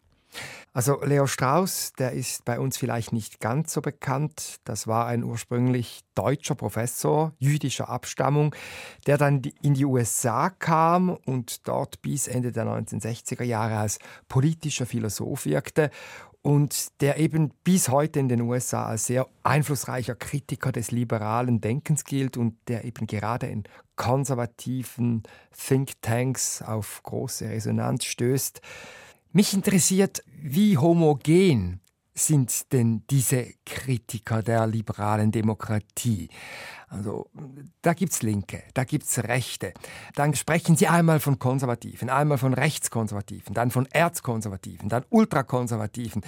Also 0.76 1.02
Leo 1.06 1.26
Strauss, 1.26 1.94
der 1.94 2.12
ist 2.12 2.44
bei 2.44 2.60
uns 2.60 2.76
vielleicht 2.76 3.14
nicht 3.14 3.40
ganz 3.40 3.72
so 3.72 3.82
bekannt. 3.82 4.58
Das 4.66 4.88
war 4.88 5.08
ein 5.08 5.24
ursprünglich 5.24 6.02
deutscher 6.16 6.56
Professor 6.56 7.32
jüdischer 7.40 7.88
Abstammung, 7.88 8.54
der 9.08 9.18
dann 9.18 9.42
in 9.62 9.76
die 9.76 9.86
USA 9.86 10.50
kam 10.50 11.12
und 11.12 11.66
dort 11.70 12.02
bis 12.02 12.28
Ende 12.28 12.52
der 12.52 12.66
1960er 12.66 13.46
Jahre 13.46 13.78
als 13.78 14.00
politischer 14.28 14.86
Philosoph 14.86 15.46
wirkte 15.46 15.92
und 16.42 17.02
der 17.02 17.20
eben 17.20 17.54
bis 17.64 17.88
heute 17.88 18.20
in 18.20 18.28
den 18.28 18.42
USA 18.42 18.88
als 18.88 19.06
sehr 19.06 19.28
einflussreicher 19.44 20.16
Kritiker 20.16 20.74
des 20.74 20.92
liberalen 20.92 21.62
Denkens 21.62 22.04
gilt 22.04 22.36
und 22.36 22.58
der 22.68 22.84
eben 22.84 23.08
gerade 23.08 23.48
in 23.48 23.64
konservativen 23.96 25.24
Thinktanks 25.58 26.62
auf 26.62 27.02
große 27.04 27.48
Resonanz 27.48 28.04
stößt. 28.04 28.60
Mich 29.36 29.54
interessiert, 29.54 30.24
wie 30.42 30.78
homogen 30.78 31.82
sind 32.14 32.72
denn 32.72 33.04
diese 33.10 33.46
Kritiker 33.66 34.42
der 34.42 34.66
liberalen 34.66 35.30
Demokratie? 35.34 36.30
Also 36.88 37.30
da 37.82 37.92
gibt 37.92 38.14
es 38.14 38.22
Linke, 38.22 38.64
da 38.74 38.86
gibt 38.86 39.04
es 39.04 39.22
Rechte. 39.26 39.74
Dann 40.14 40.36
sprechen 40.36 40.78
sie 40.78 40.88
einmal 40.88 41.20
von 41.20 41.38
Konservativen, 41.38 42.10
einmal 42.10 42.38
von 42.38 42.54
Rechtskonservativen, 42.54 43.54
dann 43.54 43.72
von 43.72 43.88
Erzkonservativen, 43.88 44.88
dann 44.88 45.04
Ultrakonservativen. 45.10 46.22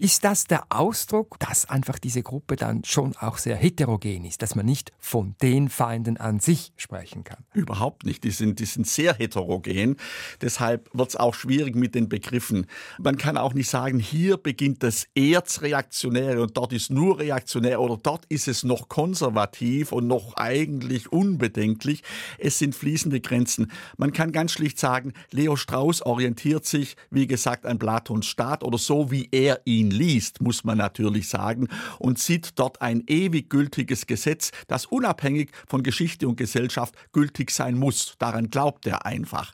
Ist 0.00 0.22
das 0.22 0.44
der 0.44 0.64
Ausdruck, 0.68 1.40
dass 1.40 1.68
einfach 1.68 1.98
diese 1.98 2.22
Gruppe 2.22 2.54
dann 2.54 2.84
schon 2.84 3.16
auch 3.16 3.36
sehr 3.36 3.56
heterogen 3.56 4.24
ist, 4.24 4.42
dass 4.42 4.54
man 4.54 4.64
nicht 4.64 4.92
von 5.00 5.34
den 5.42 5.68
Feinden 5.68 6.18
an 6.18 6.38
sich 6.38 6.72
sprechen 6.76 7.24
kann? 7.24 7.44
Überhaupt 7.52 8.06
nicht. 8.06 8.22
Die 8.22 8.30
sind, 8.30 8.60
die 8.60 8.64
sind 8.64 8.86
sehr 8.86 9.14
heterogen. 9.14 9.96
Deshalb 10.40 10.88
wird 10.92 11.08
es 11.08 11.16
auch 11.16 11.34
schwierig 11.34 11.74
mit 11.74 11.96
den 11.96 12.08
Begriffen. 12.08 12.66
Man 13.00 13.18
kann 13.18 13.36
auch 13.36 13.54
nicht 13.54 13.68
sagen, 13.68 13.98
hier 13.98 14.36
beginnt 14.36 14.84
das 14.84 15.08
Erzreaktionäre 15.16 16.42
und 16.42 16.56
dort 16.56 16.72
ist 16.72 16.90
nur 16.90 17.18
reaktionär 17.18 17.80
oder 17.80 17.96
dort 17.96 18.24
ist 18.26 18.46
es 18.46 18.62
noch 18.62 18.88
konservativ 18.88 19.90
und 19.90 20.06
noch 20.06 20.36
eigentlich 20.36 21.10
unbedenklich. 21.10 22.04
Es 22.38 22.60
sind 22.60 22.76
fließende 22.76 23.20
Grenzen. 23.20 23.72
Man 23.96 24.12
kann 24.12 24.30
ganz 24.30 24.52
schlicht 24.52 24.78
sagen, 24.78 25.12
Leo 25.32 25.56
Strauss 25.56 26.02
orientiert 26.02 26.66
sich, 26.66 26.94
wie 27.10 27.26
gesagt, 27.26 27.66
an 27.66 27.80
Platons 27.80 28.26
Staat 28.26 28.62
oder 28.62 28.78
so, 28.78 29.10
wie 29.10 29.28
er 29.32 29.60
ihn 29.64 29.87
ihn 29.88 29.90
liest, 29.90 30.40
muss 30.40 30.64
man 30.64 30.78
natürlich 30.78 31.28
sagen, 31.28 31.68
und 31.98 32.18
sieht 32.18 32.58
dort 32.58 32.80
ein 32.82 33.02
ewig 33.06 33.50
gültiges 33.50 34.06
Gesetz, 34.06 34.50
das 34.66 34.86
unabhängig 34.86 35.50
von 35.66 35.82
Geschichte 35.82 36.28
und 36.28 36.36
Gesellschaft 36.36 36.94
gültig 37.12 37.50
sein 37.50 37.76
muss. 37.76 38.14
Daran 38.18 38.50
glaubt 38.50 38.86
er 38.86 39.06
einfach. 39.06 39.52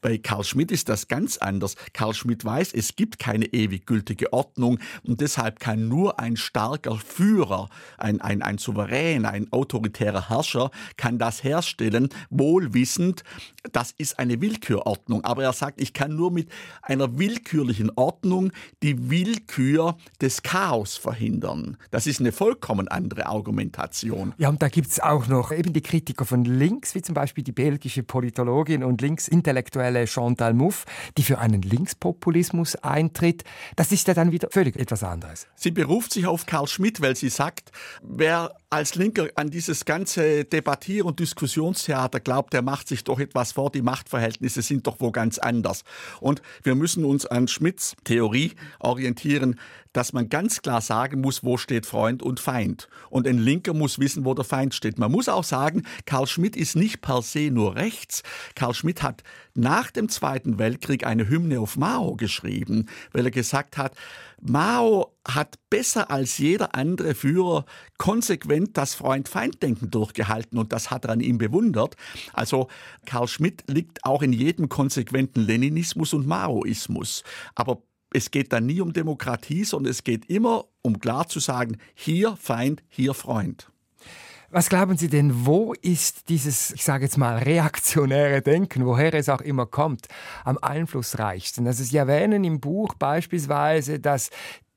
Bei 0.00 0.18
Karl 0.18 0.44
Schmidt 0.44 0.70
ist 0.70 0.88
das 0.88 1.08
ganz 1.08 1.38
anders. 1.38 1.76
Karl 1.92 2.14
Schmidt 2.14 2.44
weiß, 2.44 2.72
es 2.72 2.96
gibt 2.96 3.18
keine 3.18 3.46
ewig 3.46 3.86
gültige 3.86 4.32
Ordnung 4.32 4.78
und 5.02 5.20
deshalb 5.20 5.60
kann 5.60 5.88
nur 5.88 6.18
ein 6.20 6.36
starker 6.36 6.96
Führer, 6.96 7.68
ein, 7.98 8.20
ein, 8.20 8.42
ein 8.42 8.58
Souverän, 8.58 9.26
ein 9.26 9.52
autoritärer 9.52 10.28
Herrscher, 10.28 10.70
kann 10.96 11.18
das 11.18 11.44
herstellen, 11.44 12.08
wohlwissend, 12.30 13.24
das 13.72 13.92
ist 13.96 14.18
eine 14.18 14.40
Willkürordnung. 14.40 15.24
Aber 15.24 15.42
er 15.44 15.52
sagt, 15.52 15.80
ich 15.80 15.92
kann 15.92 16.14
nur 16.14 16.30
mit 16.30 16.50
einer 16.82 17.18
willkürlichen 17.18 17.90
Ordnung 17.96 18.52
die 18.82 19.10
Willkür 19.10 19.73
für 19.74 19.96
das 20.20 20.42
Chaos 20.42 20.96
verhindern. 20.96 21.76
Das 21.90 22.06
ist 22.06 22.20
eine 22.20 22.30
vollkommen 22.30 22.86
andere 22.86 23.26
Argumentation. 23.26 24.32
Ja, 24.38 24.48
und 24.48 24.62
da 24.62 24.68
gibt 24.68 24.88
es 24.88 25.00
auch 25.00 25.26
noch 25.26 25.50
eben 25.50 25.72
die 25.72 25.80
Kritiker 25.80 26.24
von 26.24 26.44
links, 26.44 26.94
wie 26.94 27.02
zum 27.02 27.14
Beispiel 27.14 27.42
die 27.42 27.50
belgische 27.50 28.04
Politologin 28.04 28.84
und 28.84 29.00
linksintellektuelle 29.00 30.06
Chantal 30.06 30.54
Mouffe, 30.54 30.86
die 31.18 31.24
für 31.24 31.38
einen 31.38 31.62
Linkspopulismus 31.62 32.76
eintritt. 32.76 33.42
Das 33.74 33.90
ist 33.90 34.06
ja 34.06 34.14
dann 34.14 34.30
wieder 34.30 34.48
völlig 34.50 34.76
etwas 34.76 35.02
anderes. 35.02 35.48
Sie 35.56 35.72
beruft 35.72 36.12
sich 36.12 36.26
auf 36.26 36.46
Karl 36.46 36.68
Schmidt, 36.68 37.00
weil 37.00 37.16
sie 37.16 37.28
sagt, 37.28 37.72
wer 38.00 38.52
als 38.74 38.96
Linker 38.96 39.28
an 39.36 39.50
dieses 39.50 39.84
ganze 39.84 40.44
Debattier- 40.44 41.06
und 41.06 41.20
Diskussionstheater 41.20 42.18
glaubt, 42.18 42.52
der 42.52 42.62
macht 42.62 42.88
sich 42.88 43.04
doch 43.04 43.20
etwas 43.20 43.52
vor, 43.52 43.70
die 43.70 43.82
Machtverhältnisse 43.82 44.62
sind 44.62 44.88
doch 44.88 44.96
wo 44.98 45.12
ganz 45.12 45.38
anders. 45.38 45.84
Und 46.20 46.42
wir 46.64 46.74
müssen 46.74 47.04
uns 47.04 47.24
an 47.24 47.46
Schmidts 47.46 47.94
Theorie 48.02 48.54
orientieren, 48.80 49.60
dass 49.94 50.12
man 50.12 50.28
ganz 50.28 50.60
klar 50.60 50.82
sagen 50.82 51.22
muss, 51.22 51.42
wo 51.42 51.56
steht 51.56 51.86
Freund 51.86 52.22
und 52.22 52.40
Feind. 52.40 52.88
Und 53.08 53.26
ein 53.26 53.38
Linker 53.38 53.72
muss 53.72 53.98
wissen, 53.98 54.24
wo 54.24 54.34
der 54.34 54.44
Feind 54.44 54.74
steht. 54.74 54.98
Man 54.98 55.10
muss 55.10 55.28
auch 55.28 55.44
sagen, 55.44 55.84
Karl 56.04 56.26
Schmidt 56.26 56.56
ist 56.56 56.76
nicht 56.76 57.00
per 57.00 57.22
se 57.22 57.50
nur 57.50 57.76
rechts. 57.76 58.22
Karl 58.54 58.74
Schmidt 58.74 59.02
hat 59.02 59.22
nach 59.54 59.90
dem 59.90 60.08
Zweiten 60.08 60.58
Weltkrieg 60.58 61.06
eine 61.06 61.28
Hymne 61.28 61.60
auf 61.60 61.76
Mao 61.76 62.16
geschrieben, 62.16 62.88
weil 63.12 63.24
er 63.24 63.30
gesagt 63.30 63.78
hat, 63.78 63.94
Mao 64.40 65.14
hat 65.26 65.58
besser 65.70 66.10
als 66.10 66.38
jeder 66.38 66.74
andere 66.74 67.14
Führer 67.14 67.64
konsequent 67.96 68.76
das 68.76 68.94
Freund-Feind-Denken 68.94 69.90
durchgehalten 69.90 70.58
und 70.58 70.72
das 70.72 70.90
hat 70.90 71.04
er 71.04 71.12
an 71.12 71.20
ihm 71.20 71.38
bewundert. 71.38 71.96
Also 72.32 72.68
Karl 73.06 73.28
Schmidt 73.28 73.62
liegt 73.68 74.04
auch 74.04 74.22
in 74.22 74.32
jedem 74.32 74.68
konsequenten 74.68 75.40
Leninismus 75.40 76.12
und 76.12 76.26
Maoismus. 76.26 77.22
Aber 77.54 77.82
es 78.14 78.30
geht 78.30 78.52
dann 78.52 78.66
nie 78.66 78.80
um 78.80 78.92
Demokratie, 78.92 79.64
sondern 79.64 79.90
es 79.90 80.04
geht 80.04 80.30
immer 80.30 80.66
um 80.82 81.00
klar 81.00 81.28
zu 81.28 81.40
sagen, 81.40 81.78
hier 81.94 82.36
Feind, 82.36 82.82
hier 82.88 83.12
Freund. 83.12 83.70
Was 84.50 84.68
glauben 84.68 84.96
Sie 84.96 85.08
denn, 85.08 85.46
wo 85.46 85.72
ist 85.72 86.28
dieses, 86.28 86.70
ich 86.70 86.84
sage 86.84 87.06
jetzt 87.06 87.18
mal, 87.18 87.38
reaktionäre 87.38 88.40
Denken, 88.40 88.86
woher 88.86 89.12
es 89.14 89.28
auch 89.28 89.40
immer 89.40 89.66
kommt, 89.66 90.06
am 90.44 90.58
einflussreichsten? 90.58 91.66
Also 91.66 91.82
Sie 91.82 91.96
erwähnen 91.96 92.44
im 92.44 92.60
Buch 92.60 92.94
beispielsweise, 92.94 93.98
dass 93.98 94.30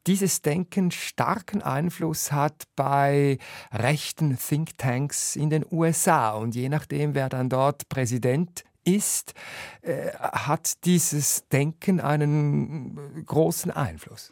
dieses 0.07 0.41
Denken 0.41 0.89
starken 0.89 1.61
Einfluss 1.61 2.31
hat 2.31 2.63
bei 2.75 3.37
rechten 3.71 4.39
Thinktanks 4.39 5.35
in 5.35 5.51
den 5.51 5.63
USA. 5.69 6.31
Und 6.31 6.55
je 6.55 6.69
nachdem, 6.69 7.13
wer 7.13 7.29
dann 7.29 7.49
dort 7.49 7.87
Präsident 7.89 8.63
ist, 8.87 9.33
äh, 9.81 10.11
hat 10.13 10.85
dieses 10.85 11.47
Denken 11.49 11.99
einen 11.99 13.25
großen 13.25 13.69
Einfluss. 13.69 14.31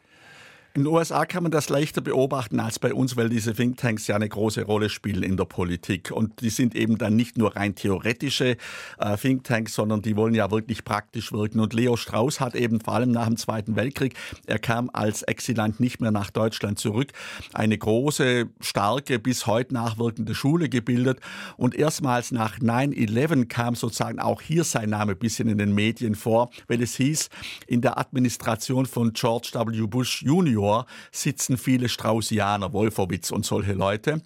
In 0.76 0.84
den 0.84 0.92
USA 0.92 1.26
kann 1.26 1.44
man 1.44 1.54
das 1.54 1.70
leichter 1.70 2.02
beobachten 2.02 2.60
als 2.60 2.80
bei 2.80 2.94
uns, 2.94 3.16
weil 3.16 3.30
diese 3.30 3.54
Thinktanks 3.54 4.08
ja 4.08 4.18
eine 4.18 4.28
große 4.28 4.64
Rolle 4.64 4.90
spielen 4.90 5.24
in 5.24 5.38
der 5.38 5.46
Politik. 5.46 6.12
Und 6.12 6.42
die 6.42 6.50
sind 6.50 6.76
eben 6.76 6.98
dann 6.98 7.16
nicht 7.16 7.38
nur 7.38 7.56
rein 7.56 7.76
theoretische 7.76 8.58
äh, 8.98 9.16
Thinktanks, 9.16 9.74
sondern 9.74 10.02
die 10.02 10.18
wollen 10.18 10.36
ja 10.36 10.52
wirklich 10.52 10.84
praktisch 10.84 11.32
wirken. 11.32 11.62
Und 11.62 11.74
Leo 11.74 11.96
Strauss 11.96 12.42
hat 12.42 12.56
eben 12.56 12.82
vor 12.82 12.96
allem 12.96 13.12
nach 13.12 13.28
dem 13.28 13.38
Zweiten 13.38 13.78
Weltkrieg, 13.78 14.16
er 14.48 14.60
kam 14.60 14.90
als 14.92 15.22
Exilant 15.22 15.80
nicht 15.80 16.02
mehr 16.02 16.12
nach 16.12 16.30
Deutschland 16.30 16.78
zurück, 16.78 17.14
eine 17.54 17.78
große, 17.78 18.50
starke, 18.60 19.18
bis 19.18 19.48
heute 19.48 19.74
nachwirkende 19.74 20.36
Schule 20.36 20.68
gebildet. 20.68 21.22
Und 21.56 21.74
erstmals 21.74 22.32
nach 22.32 22.60
9-11 22.60 23.46
kam 23.46 23.76
sozusagen 23.76 24.20
auch 24.20 24.42
hier 24.42 24.66
sein 24.66 24.90
Name 24.90 25.14
ein 25.14 25.20
bisschen 25.20 25.48
in 25.48 25.58
den 25.58 25.74
Medien 25.74 26.16
vor, 26.16 26.50
weil 26.68 26.82
es 26.82 26.96
hieß, 26.96 27.30
in 27.66 27.80
der 27.80 27.98
Administration 27.98 28.86
von 28.86 29.14
George 29.14 29.52
W. 29.54 29.88
Bush 29.88 30.22
Jr 30.22 30.65
Junior 30.66 30.86
sitzen 31.12 31.58
viele 31.58 31.90
Straußianer, 31.90 32.74
Wolfowitz 32.74 33.32
und 33.32 33.46
solche 33.46 33.74
Leute. 33.74 34.22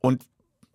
Und 0.00 0.22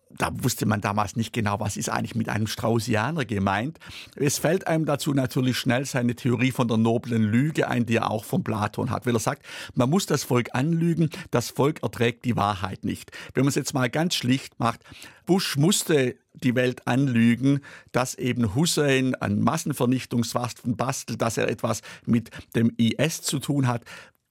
da 0.09 0.31
wusste 0.41 0.65
man 0.65 0.81
damals 0.81 1.15
nicht 1.15 1.33
genau, 1.33 1.59
was 1.59 1.77
ist 1.77 1.89
eigentlich 1.89 2.15
mit 2.15 2.29
einem 2.29 2.47
Straußianer 2.47 3.25
gemeint. 3.25 3.77
Es 4.15 4.37
fällt 4.37 4.65
einem 4.65 4.85
dazu 4.85 5.13
natürlich 5.13 5.57
schnell 5.57 5.85
seine 5.85 6.15
Theorie 6.15 6.51
von 6.51 6.67
der 6.67 6.77
noblen 6.77 7.23
Lüge 7.23 7.67
ein, 7.67 7.85
die 7.85 7.97
er 7.97 8.09
auch 8.09 8.23
von 8.23 8.43
Platon 8.43 8.89
hat, 8.89 9.05
weil 9.05 9.15
er 9.15 9.19
sagt, 9.19 9.45
man 9.75 9.89
muss 9.89 10.05
das 10.05 10.23
Volk 10.23 10.49
anlügen, 10.53 11.09
das 11.29 11.49
Volk 11.49 11.83
erträgt 11.83 12.25
die 12.25 12.35
Wahrheit 12.35 12.83
nicht. 12.83 13.11
Wenn 13.33 13.43
man 13.43 13.49
es 13.49 13.55
jetzt 13.55 13.73
mal 13.73 13.89
ganz 13.89 14.15
schlicht 14.15 14.59
macht, 14.59 14.79
Bush 15.25 15.57
musste 15.57 16.15
die 16.33 16.55
Welt 16.55 16.87
anlügen, 16.87 17.59
dass 17.91 18.15
eben 18.15 18.55
Hussein 18.55 19.13
an 19.15 19.41
Massenvernichtungswaffen 19.41 20.77
bastelt, 20.77 21.21
dass 21.21 21.37
er 21.37 21.49
etwas 21.49 21.81
mit 22.05 22.31
dem 22.55 22.71
IS 22.77 23.21
zu 23.21 23.39
tun 23.39 23.67
hat, 23.67 23.83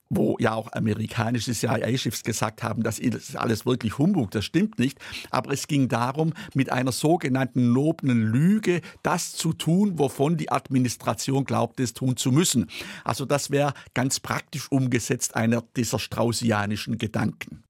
wo 0.09 0.37
ja 0.39 0.53
auch 0.53 0.71
amerikanische 0.71 1.53
CIA-Chefs 1.53 2.23
gesagt 2.23 2.63
haben, 2.63 2.83
das 2.83 2.99
ist 2.99 3.35
alles 3.35 3.65
wirklich 3.65 3.97
Humbug, 3.97 4.31
das 4.31 4.45
stimmt 4.45 4.79
nicht. 4.79 4.99
Aber 5.31 5.51
es 5.51 5.67
ging 5.67 5.87
darum, 5.87 6.33
mit 6.53 6.71
einer 6.71 6.91
sogenannten 6.91 7.73
noblen 7.73 8.23
Lüge 8.23 8.81
das 9.03 9.33
zu 9.33 9.53
tun, 9.53 9.99
wovon 9.99 10.37
die 10.37 10.51
Administration 10.51 11.45
glaubte, 11.45 11.83
es 11.83 11.93
tun 11.93 12.17
zu 12.17 12.31
müssen. 12.31 12.69
Also 13.03 13.25
das 13.25 13.51
wäre 13.51 13.73
ganz 13.93 14.19
praktisch 14.19 14.71
umgesetzt 14.71 15.35
einer 15.35 15.63
dieser 15.75 15.99
straußianischen 15.99 16.97
Gedanken. 16.97 17.63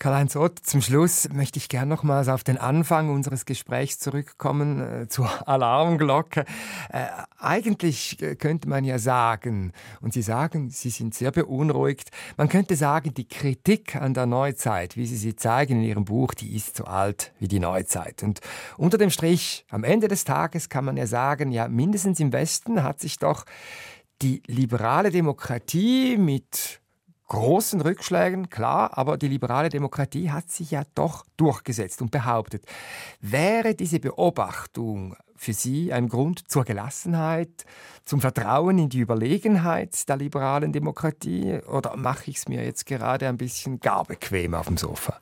Karl-Heinz 0.00 0.34
Ott, 0.34 0.58
zum 0.60 0.80
Schluss 0.80 1.28
möchte 1.30 1.58
ich 1.58 1.68
gerne 1.68 1.90
nochmals 1.90 2.28
auf 2.28 2.42
den 2.42 2.56
Anfang 2.56 3.10
unseres 3.10 3.44
Gesprächs 3.44 3.98
zurückkommen, 3.98 5.02
äh, 5.02 5.08
zur 5.08 5.28
Alarmglocke. 5.46 6.46
Äh, 6.88 7.04
eigentlich 7.38 8.20
äh, 8.22 8.34
könnte 8.34 8.66
man 8.66 8.84
ja 8.84 8.98
sagen, 8.98 9.74
und 10.00 10.14
Sie 10.14 10.22
sagen, 10.22 10.70
Sie 10.70 10.88
sind 10.88 11.14
sehr 11.14 11.32
beunruhigt, 11.32 12.12
man 12.38 12.48
könnte 12.48 12.76
sagen, 12.76 13.12
die 13.12 13.28
Kritik 13.28 13.94
an 13.94 14.14
der 14.14 14.24
Neuzeit, 14.24 14.96
wie 14.96 15.04
Sie 15.04 15.18
sie 15.18 15.36
zeigen 15.36 15.82
in 15.82 15.82
Ihrem 15.82 16.06
Buch, 16.06 16.32
die 16.32 16.56
ist 16.56 16.78
so 16.78 16.84
alt 16.84 17.34
wie 17.38 17.48
die 17.48 17.60
Neuzeit. 17.60 18.22
Und 18.22 18.40
unter 18.78 18.96
dem 18.96 19.10
Strich, 19.10 19.66
am 19.68 19.84
Ende 19.84 20.08
des 20.08 20.24
Tages 20.24 20.70
kann 20.70 20.86
man 20.86 20.96
ja 20.96 21.06
sagen, 21.06 21.52
ja, 21.52 21.68
mindestens 21.68 22.20
im 22.20 22.32
Westen 22.32 22.82
hat 22.82 23.00
sich 23.00 23.18
doch 23.18 23.44
die 24.22 24.42
liberale 24.46 25.10
Demokratie 25.10 26.16
mit 26.16 26.80
großen 27.30 27.80
Rückschlägen, 27.80 28.50
klar, 28.50 28.98
aber 28.98 29.16
die 29.16 29.28
liberale 29.28 29.68
Demokratie 29.68 30.30
hat 30.30 30.50
sich 30.50 30.72
ja 30.72 30.82
doch 30.96 31.24
durchgesetzt 31.36 32.02
und 32.02 32.10
behauptet. 32.10 32.64
Wäre 33.20 33.76
diese 33.76 34.00
Beobachtung 34.00 35.16
für 35.36 35.52
Sie 35.52 35.92
ein 35.92 36.08
Grund 36.08 36.50
zur 36.50 36.64
Gelassenheit, 36.64 37.64
zum 38.04 38.20
Vertrauen 38.20 38.78
in 38.78 38.88
die 38.88 38.98
Überlegenheit 38.98 40.08
der 40.08 40.16
liberalen 40.16 40.72
Demokratie 40.72 41.60
oder 41.68 41.96
mache 41.96 42.30
ich 42.30 42.38
es 42.38 42.48
mir 42.48 42.64
jetzt 42.64 42.84
gerade 42.84 43.28
ein 43.28 43.38
bisschen 43.38 43.78
gar 43.78 44.04
bequem 44.04 44.52
auf 44.52 44.66
dem 44.66 44.76
Sofa? 44.76 45.20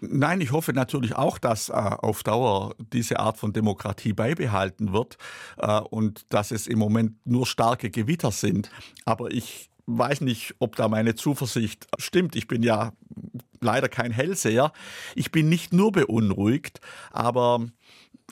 Nein, 0.00 0.40
ich 0.40 0.50
hoffe 0.50 0.72
natürlich 0.72 1.14
auch, 1.14 1.38
dass 1.38 1.68
äh, 1.68 1.72
auf 1.72 2.22
Dauer 2.22 2.74
diese 2.92 3.20
Art 3.20 3.36
von 3.36 3.52
Demokratie 3.52 4.14
beibehalten 4.14 4.92
wird 4.92 5.16
äh, 5.58 5.78
und 5.78 6.24
dass 6.30 6.50
es 6.50 6.66
im 6.66 6.78
Moment 6.78 7.24
nur 7.24 7.46
starke 7.46 7.90
Gewitter 7.90 8.32
sind. 8.32 8.70
Aber 9.04 9.30
ich 9.30 9.69
weiß 9.86 10.20
nicht, 10.22 10.54
ob 10.58 10.76
da 10.76 10.88
meine 10.88 11.14
Zuversicht 11.14 11.86
stimmt. 11.98 12.36
Ich 12.36 12.46
bin 12.46 12.62
ja 12.62 12.92
leider 13.60 13.88
kein 13.88 14.12
Hellseher. 14.12 14.72
Ich 15.14 15.30
bin 15.32 15.48
nicht 15.48 15.72
nur 15.72 15.92
beunruhigt, 15.92 16.80
aber 17.10 17.66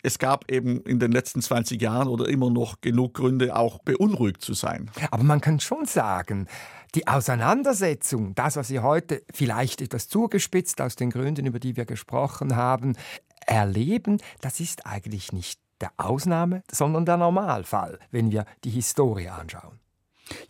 es 0.02 0.18
gab 0.18 0.50
eben 0.50 0.80
in 0.82 0.98
den 0.98 1.12
letzten 1.12 1.42
20 1.42 1.80
Jahren 1.80 2.08
oder 2.08 2.28
immer 2.28 2.50
noch 2.50 2.80
genug 2.80 3.14
Gründe, 3.14 3.56
auch 3.56 3.80
beunruhigt 3.80 4.42
zu 4.42 4.54
sein. 4.54 4.90
Aber 5.10 5.24
man 5.24 5.40
kann 5.40 5.60
schon 5.60 5.86
sagen, 5.86 6.46
die 6.94 7.06
Auseinandersetzung, 7.06 8.34
das, 8.34 8.56
was 8.56 8.68
Sie 8.68 8.80
heute 8.80 9.22
vielleicht 9.32 9.82
etwas 9.82 10.08
zugespitzt 10.08 10.80
aus 10.80 10.96
den 10.96 11.10
Gründen, 11.10 11.46
über 11.46 11.58
die 11.58 11.76
wir 11.76 11.84
gesprochen 11.84 12.56
haben, 12.56 12.96
erleben, 13.46 14.18
das 14.40 14.60
ist 14.60 14.86
eigentlich 14.86 15.32
nicht 15.32 15.60
der 15.80 15.92
Ausnahme, 15.96 16.62
sondern 16.70 17.04
der 17.04 17.16
Normalfall, 17.16 17.98
wenn 18.10 18.30
wir 18.30 18.44
die 18.64 18.70
Historie 18.70 19.28
anschauen. 19.28 19.78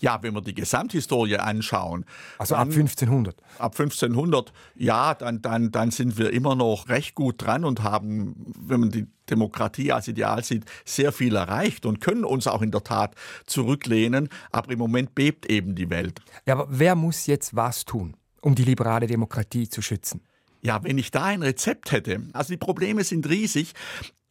Ja, 0.00 0.22
wenn 0.22 0.34
wir 0.34 0.40
die 0.40 0.54
Gesamthistorie 0.54 1.36
anschauen. 1.36 2.04
Also 2.38 2.54
ab 2.54 2.68
1500. 2.68 3.40
Ab 3.58 3.78
1500, 3.78 4.52
ja, 4.74 5.14
dann, 5.14 5.42
dann, 5.42 5.70
dann 5.70 5.90
sind 5.90 6.18
wir 6.18 6.32
immer 6.32 6.54
noch 6.54 6.88
recht 6.88 7.14
gut 7.14 7.42
dran 7.44 7.64
und 7.64 7.82
haben, 7.82 8.34
wenn 8.58 8.80
man 8.80 8.90
die 8.90 9.06
Demokratie 9.30 9.92
als 9.92 10.08
Ideal 10.08 10.42
sieht, 10.42 10.64
sehr 10.84 11.12
viel 11.12 11.36
erreicht 11.36 11.86
und 11.86 12.00
können 12.00 12.24
uns 12.24 12.46
auch 12.46 12.62
in 12.62 12.70
der 12.70 12.82
Tat 12.82 13.14
zurücklehnen. 13.46 14.28
Aber 14.50 14.72
im 14.72 14.78
Moment 14.78 15.14
bebt 15.14 15.46
eben 15.46 15.74
die 15.74 15.90
Welt. 15.90 16.20
Ja, 16.46 16.54
aber 16.54 16.66
wer 16.70 16.94
muss 16.94 17.26
jetzt 17.26 17.54
was 17.54 17.84
tun, 17.84 18.16
um 18.40 18.54
die 18.54 18.64
liberale 18.64 19.06
Demokratie 19.06 19.68
zu 19.68 19.82
schützen? 19.82 20.22
Ja, 20.60 20.82
wenn 20.82 20.98
ich 20.98 21.10
da 21.10 21.26
ein 21.26 21.42
Rezept 21.42 21.92
hätte. 21.92 22.22
Also 22.32 22.52
die 22.52 22.56
Probleme 22.56 23.04
sind 23.04 23.28
riesig. 23.28 23.74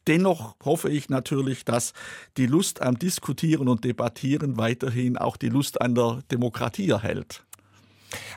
Dennoch 0.08 0.56
hoffe 0.64 0.88
ich 0.88 1.10
natürlich, 1.10 1.64
dass 1.64 1.92
die 2.38 2.46
Lust 2.46 2.80
am 2.82 2.98
Diskutieren 2.98 3.68
und 3.68 3.84
Debattieren 3.84 4.56
weiterhin 4.56 5.18
auch 5.18 5.36
die 5.36 5.50
Lust 5.50 5.80
an 5.80 5.94
der 5.94 6.22
Demokratie 6.30 6.88
erhält. 6.88 7.44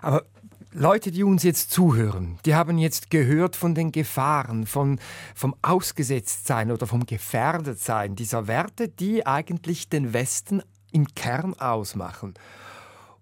Aber 0.01 0.25
Leute, 0.73 1.12
die 1.12 1.23
uns 1.23 1.43
jetzt 1.43 1.71
zuhören, 1.71 2.39
die 2.45 2.55
haben 2.55 2.77
jetzt 2.77 3.10
gehört 3.10 3.55
von 3.55 3.73
den 3.73 3.91
Gefahren, 3.91 4.65
von, 4.65 4.99
vom 5.34 5.55
Ausgesetztsein 5.62 6.71
oder 6.71 6.88
vom 6.88 7.05
Gefährdetsein 7.05 8.15
dieser 8.15 8.47
Werte, 8.47 8.88
die 8.88 9.25
eigentlich 9.25 9.89
den 9.89 10.13
Westen 10.13 10.62
im 10.91 11.07
Kern 11.07 11.53
ausmachen. 11.55 12.34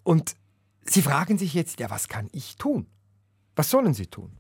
Und 0.04 0.36
sie 0.86 1.02
fragen 1.02 1.38
sich 1.38 1.54
jetzt, 1.54 1.80
ja, 1.80 1.90
was 1.90 2.08
kann 2.08 2.30
ich 2.32 2.56
tun? 2.58 2.88
Was 3.56 3.70
sollen 3.70 3.94
sie 3.94 4.08
tun? 4.08 4.32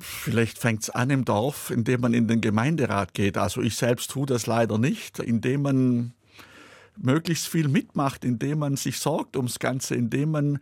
Vielleicht 0.00 0.58
fängt 0.58 0.82
es 0.82 0.90
an 0.90 1.10
im 1.10 1.24
Dorf, 1.24 1.70
indem 1.70 2.00
man 2.00 2.14
in 2.14 2.28
den 2.28 2.40
Gemeinderat 2.40 3.14
geht. 3.14 3.38
Also 3.38 3.60
ich 3.62 3.76
selbst 3.76 4.10
tue 4.10 4.26
das 4.26 4.46
leider 4.46 4.78
nicht, 4.78 5.18
indem 5.18 5.62
man 5.62 6.12
möglichst 6.96 7.46
viel 7.48 7.68
mitmacht, 7.68 8.24
indem 8.24 8.58
man 8.58 8.76
sich 8.76 8.98
sorgt 8.98 9.36
ums 9.36 9.58
Ganze, 9.58 9.94
indem 9.94 10.32
man 10.32 10.58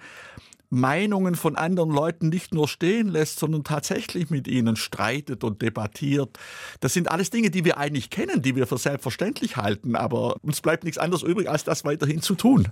Meinungen 0.71 1.35
von 1.35 1.57
anderen 1.57 1.91
Leuten 1.91 2.29
nicht 2.29 2.53
nur 2.53 2.69
stehen 2.69 3.09
lässt, 3.09 3.39
sondern 3.39 3.65
tatsächlich 3.65 4.31
mit 4.31 4.49
ihnen 4.49 4.77
streitet 4.77 5.45
und 5.45 5.63
debattiert. 5.63 6.39
Das 6.81 6.93
sind 6.93 7.11
alles 7.11 7.31
Dinge, 7.31 7.51
die 7.51 7.65
wir 7.65 7.79
eigentlich 7.79 8.11
kennen, 8.11 8.43
die 8.43 8.57
wir 8.57 8.67
für 8.67 8.79
selbstverständlich 8.79 9.57
halten, 9.57 9.97
aber 9.97 10.37
uns 10.43 10.61
bleibt 10.61 10.85
nichts 10.85 10.99
anderes 10.99 11.23
übrig, 11.23 11.49
als 11.49 11.65
das 11.65 11.85
weiterhin 11.85 12.21
zu 12.21 12.35
tun. 12.35 12.69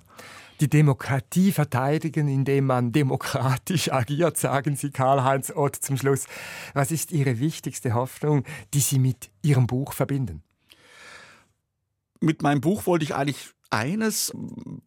Die 0.61 0.69
Demokratie 0.69 1.51
verteidigen, 1.51 2.29
indem 2.29 2.67
man 2.67 2.93
demokratisch 2.93 3.93
agiert, 3.93 4.37
sagen 4.37 4.77
Sie 4.77 4.91
Karl-Heinz 4.91 5.51
Ott 5.55 5.77
zum 5.77 5.97
Schluss. 5.97 6.27
Was 6.75 6.93
ist 6.93 7.11
Ihre 7.11 7.41
wichtigste 7.41 7.95
Hoffnung, 7.95 8.45
die 8.73 8.81
Sie 8.81 9.01
mit 9.01 9.31
Ihrem 9.43 9.67
Buch 9.67 9.93
verbinden? 9.93 10.43
Mit 12.21 12.43
meinem 12.43 12.61
Buch 12.61 12.87
wollte 12.87 13.05
ich 13.05 13.15
eigentlich 13.15 13.54
eines 13.71 14.33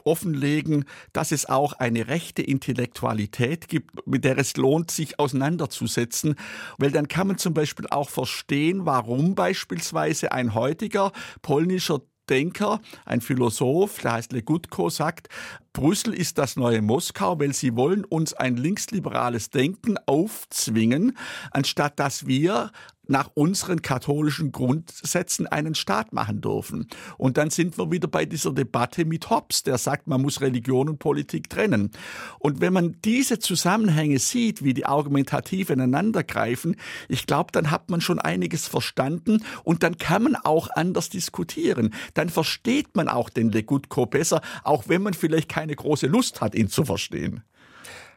offenlegen, 0.04 0.86
dass 1.14 1.32
es 1.32 1.48
auch 1.48 1.74
eine 1.74 2.08
rechte 2.08 2.42
Intellektualität 2.42 3.68
gibt, 3.68 4.08
mit 4.08 4.24
der 4.24 4.38
es 4.38 4.58
lohnt, 4.58 4.92
sich 4.92 5.20
auseinanderzusetzen, 5.20 6.36
weil 6.78 6.92
dann 6.92 7.08
kann 7.08 7.28
man 7.28 7.38
zum 7.38 7.54
Beispiel 7.54 7.88
auch 7.90 8.10
verstehen, 8.10 8.86
warum 8.86 9.36
beispielsweise 9.36 10.32
ein 10.32 10.54
heutiger 10.54 11.12
polnischer 11.42 12.02
Denker, 12.30 12.82
ein 13.06 13.22
Philosoph, 13.22 14.00
der 14.00 14.14
heißt 14.14 14.34
Legutko, 14.34 14.90
sagt, 14.90 15.30
Brüssel 15.72 16.14
ist 16.14 16.38
das 16.38 16.56
neue 16.56 16.82
Moskau, 16.82 17.40
weil 17.40 17.54
sie 17.54 17.76
wollen 17.76 18.04
uns 18.04 18.34
ein 18.34 18.58
linksliberales 18.58 19.50
Denken 19.50 19.98
aufzwingen, 20.06 21.18
anstatt 21.52 22.00
dass 22.00 22.28
wir 22.28 22.72
nach 23.10 23.32
unseren 23.34 23.82
katholischen 23.82 24.52
Grundsätzen 24.52 25.48
einen 25.48 25.76
Staat 25.76 26.14
machen 26.14 26.42
dürfen. 26.42 26.88
Und 27.18 27.38
dann 27.38 27.50
sind 27.50 27.78
wir 27.78 27.92
wieder 27.92 28.08
bei 28.08 28.26
dieser 28.26 28.54
Debatte 28.54 29.06
mit 29.06 29.30
Hobbes, 29.30 29.64
der 29.64 29.78
sagt, 29.78 30.08
man 30.08 30.22
muss 30.22 30.42
Religion 30.42 30.90
und 30.90 31.00
Politik 31.00 31.50
trennen. 31.50 31.92
Und 32.40 32.62
wenn 32.62 32.74
man 32.74 32.98
diese 33.04 33.40
Zusammenhänge 33.40 34.20
sieht, 34.20 34.64
wie 34.64 34.74
die 34.74 34.86
argumentativ 34.86 35.70
ineinandergreifen, 35.70 36.76
ich 37.08 37.26
glaube, 37.26 37.52
dann 37.52 37.72
hat 37.72 37.90
man 37.90 38.02
schon 38.02 38.20
einiges 38.20 38.68
verstanden 38.68 39.44
und 39.64 39.84
dann 39.84 39.98
kann 39.98 40.24
man 40.24 40.36
auch 40.36 40.70
anders 40.74 41.10
diskutieren. 41.10 41.94
Dann 42.14 42.30
versteht 42.30 42.96
man 42.96 43.08
auch 43.08 43.30
den 43.30 43.52
Legutko 43.52 44.06
besser, 44.06 44.42
auch 44.64 44.86
wenn 44.88 45.02
man 45.02 45.14
vielleicht 45.14 45.50
keine 45.50 45.76
große 45.76 46.08
Lust 46.08 46.42
hat, 46.42 46.56
ihn 46.56 46.70
zu 46.70 46.86
verstehen. 46.86 47.44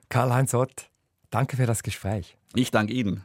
Karl-Heinz 0.08 0.54
Ott, 0.54 0.90
danke 1.30 1.56
für 1.56 1.66
das 1.66 1.82
Gespräch. 1.82 2.36
Ich 2.54 2.70
danke 2.70 2.92
Ihnen. 2.92 3.24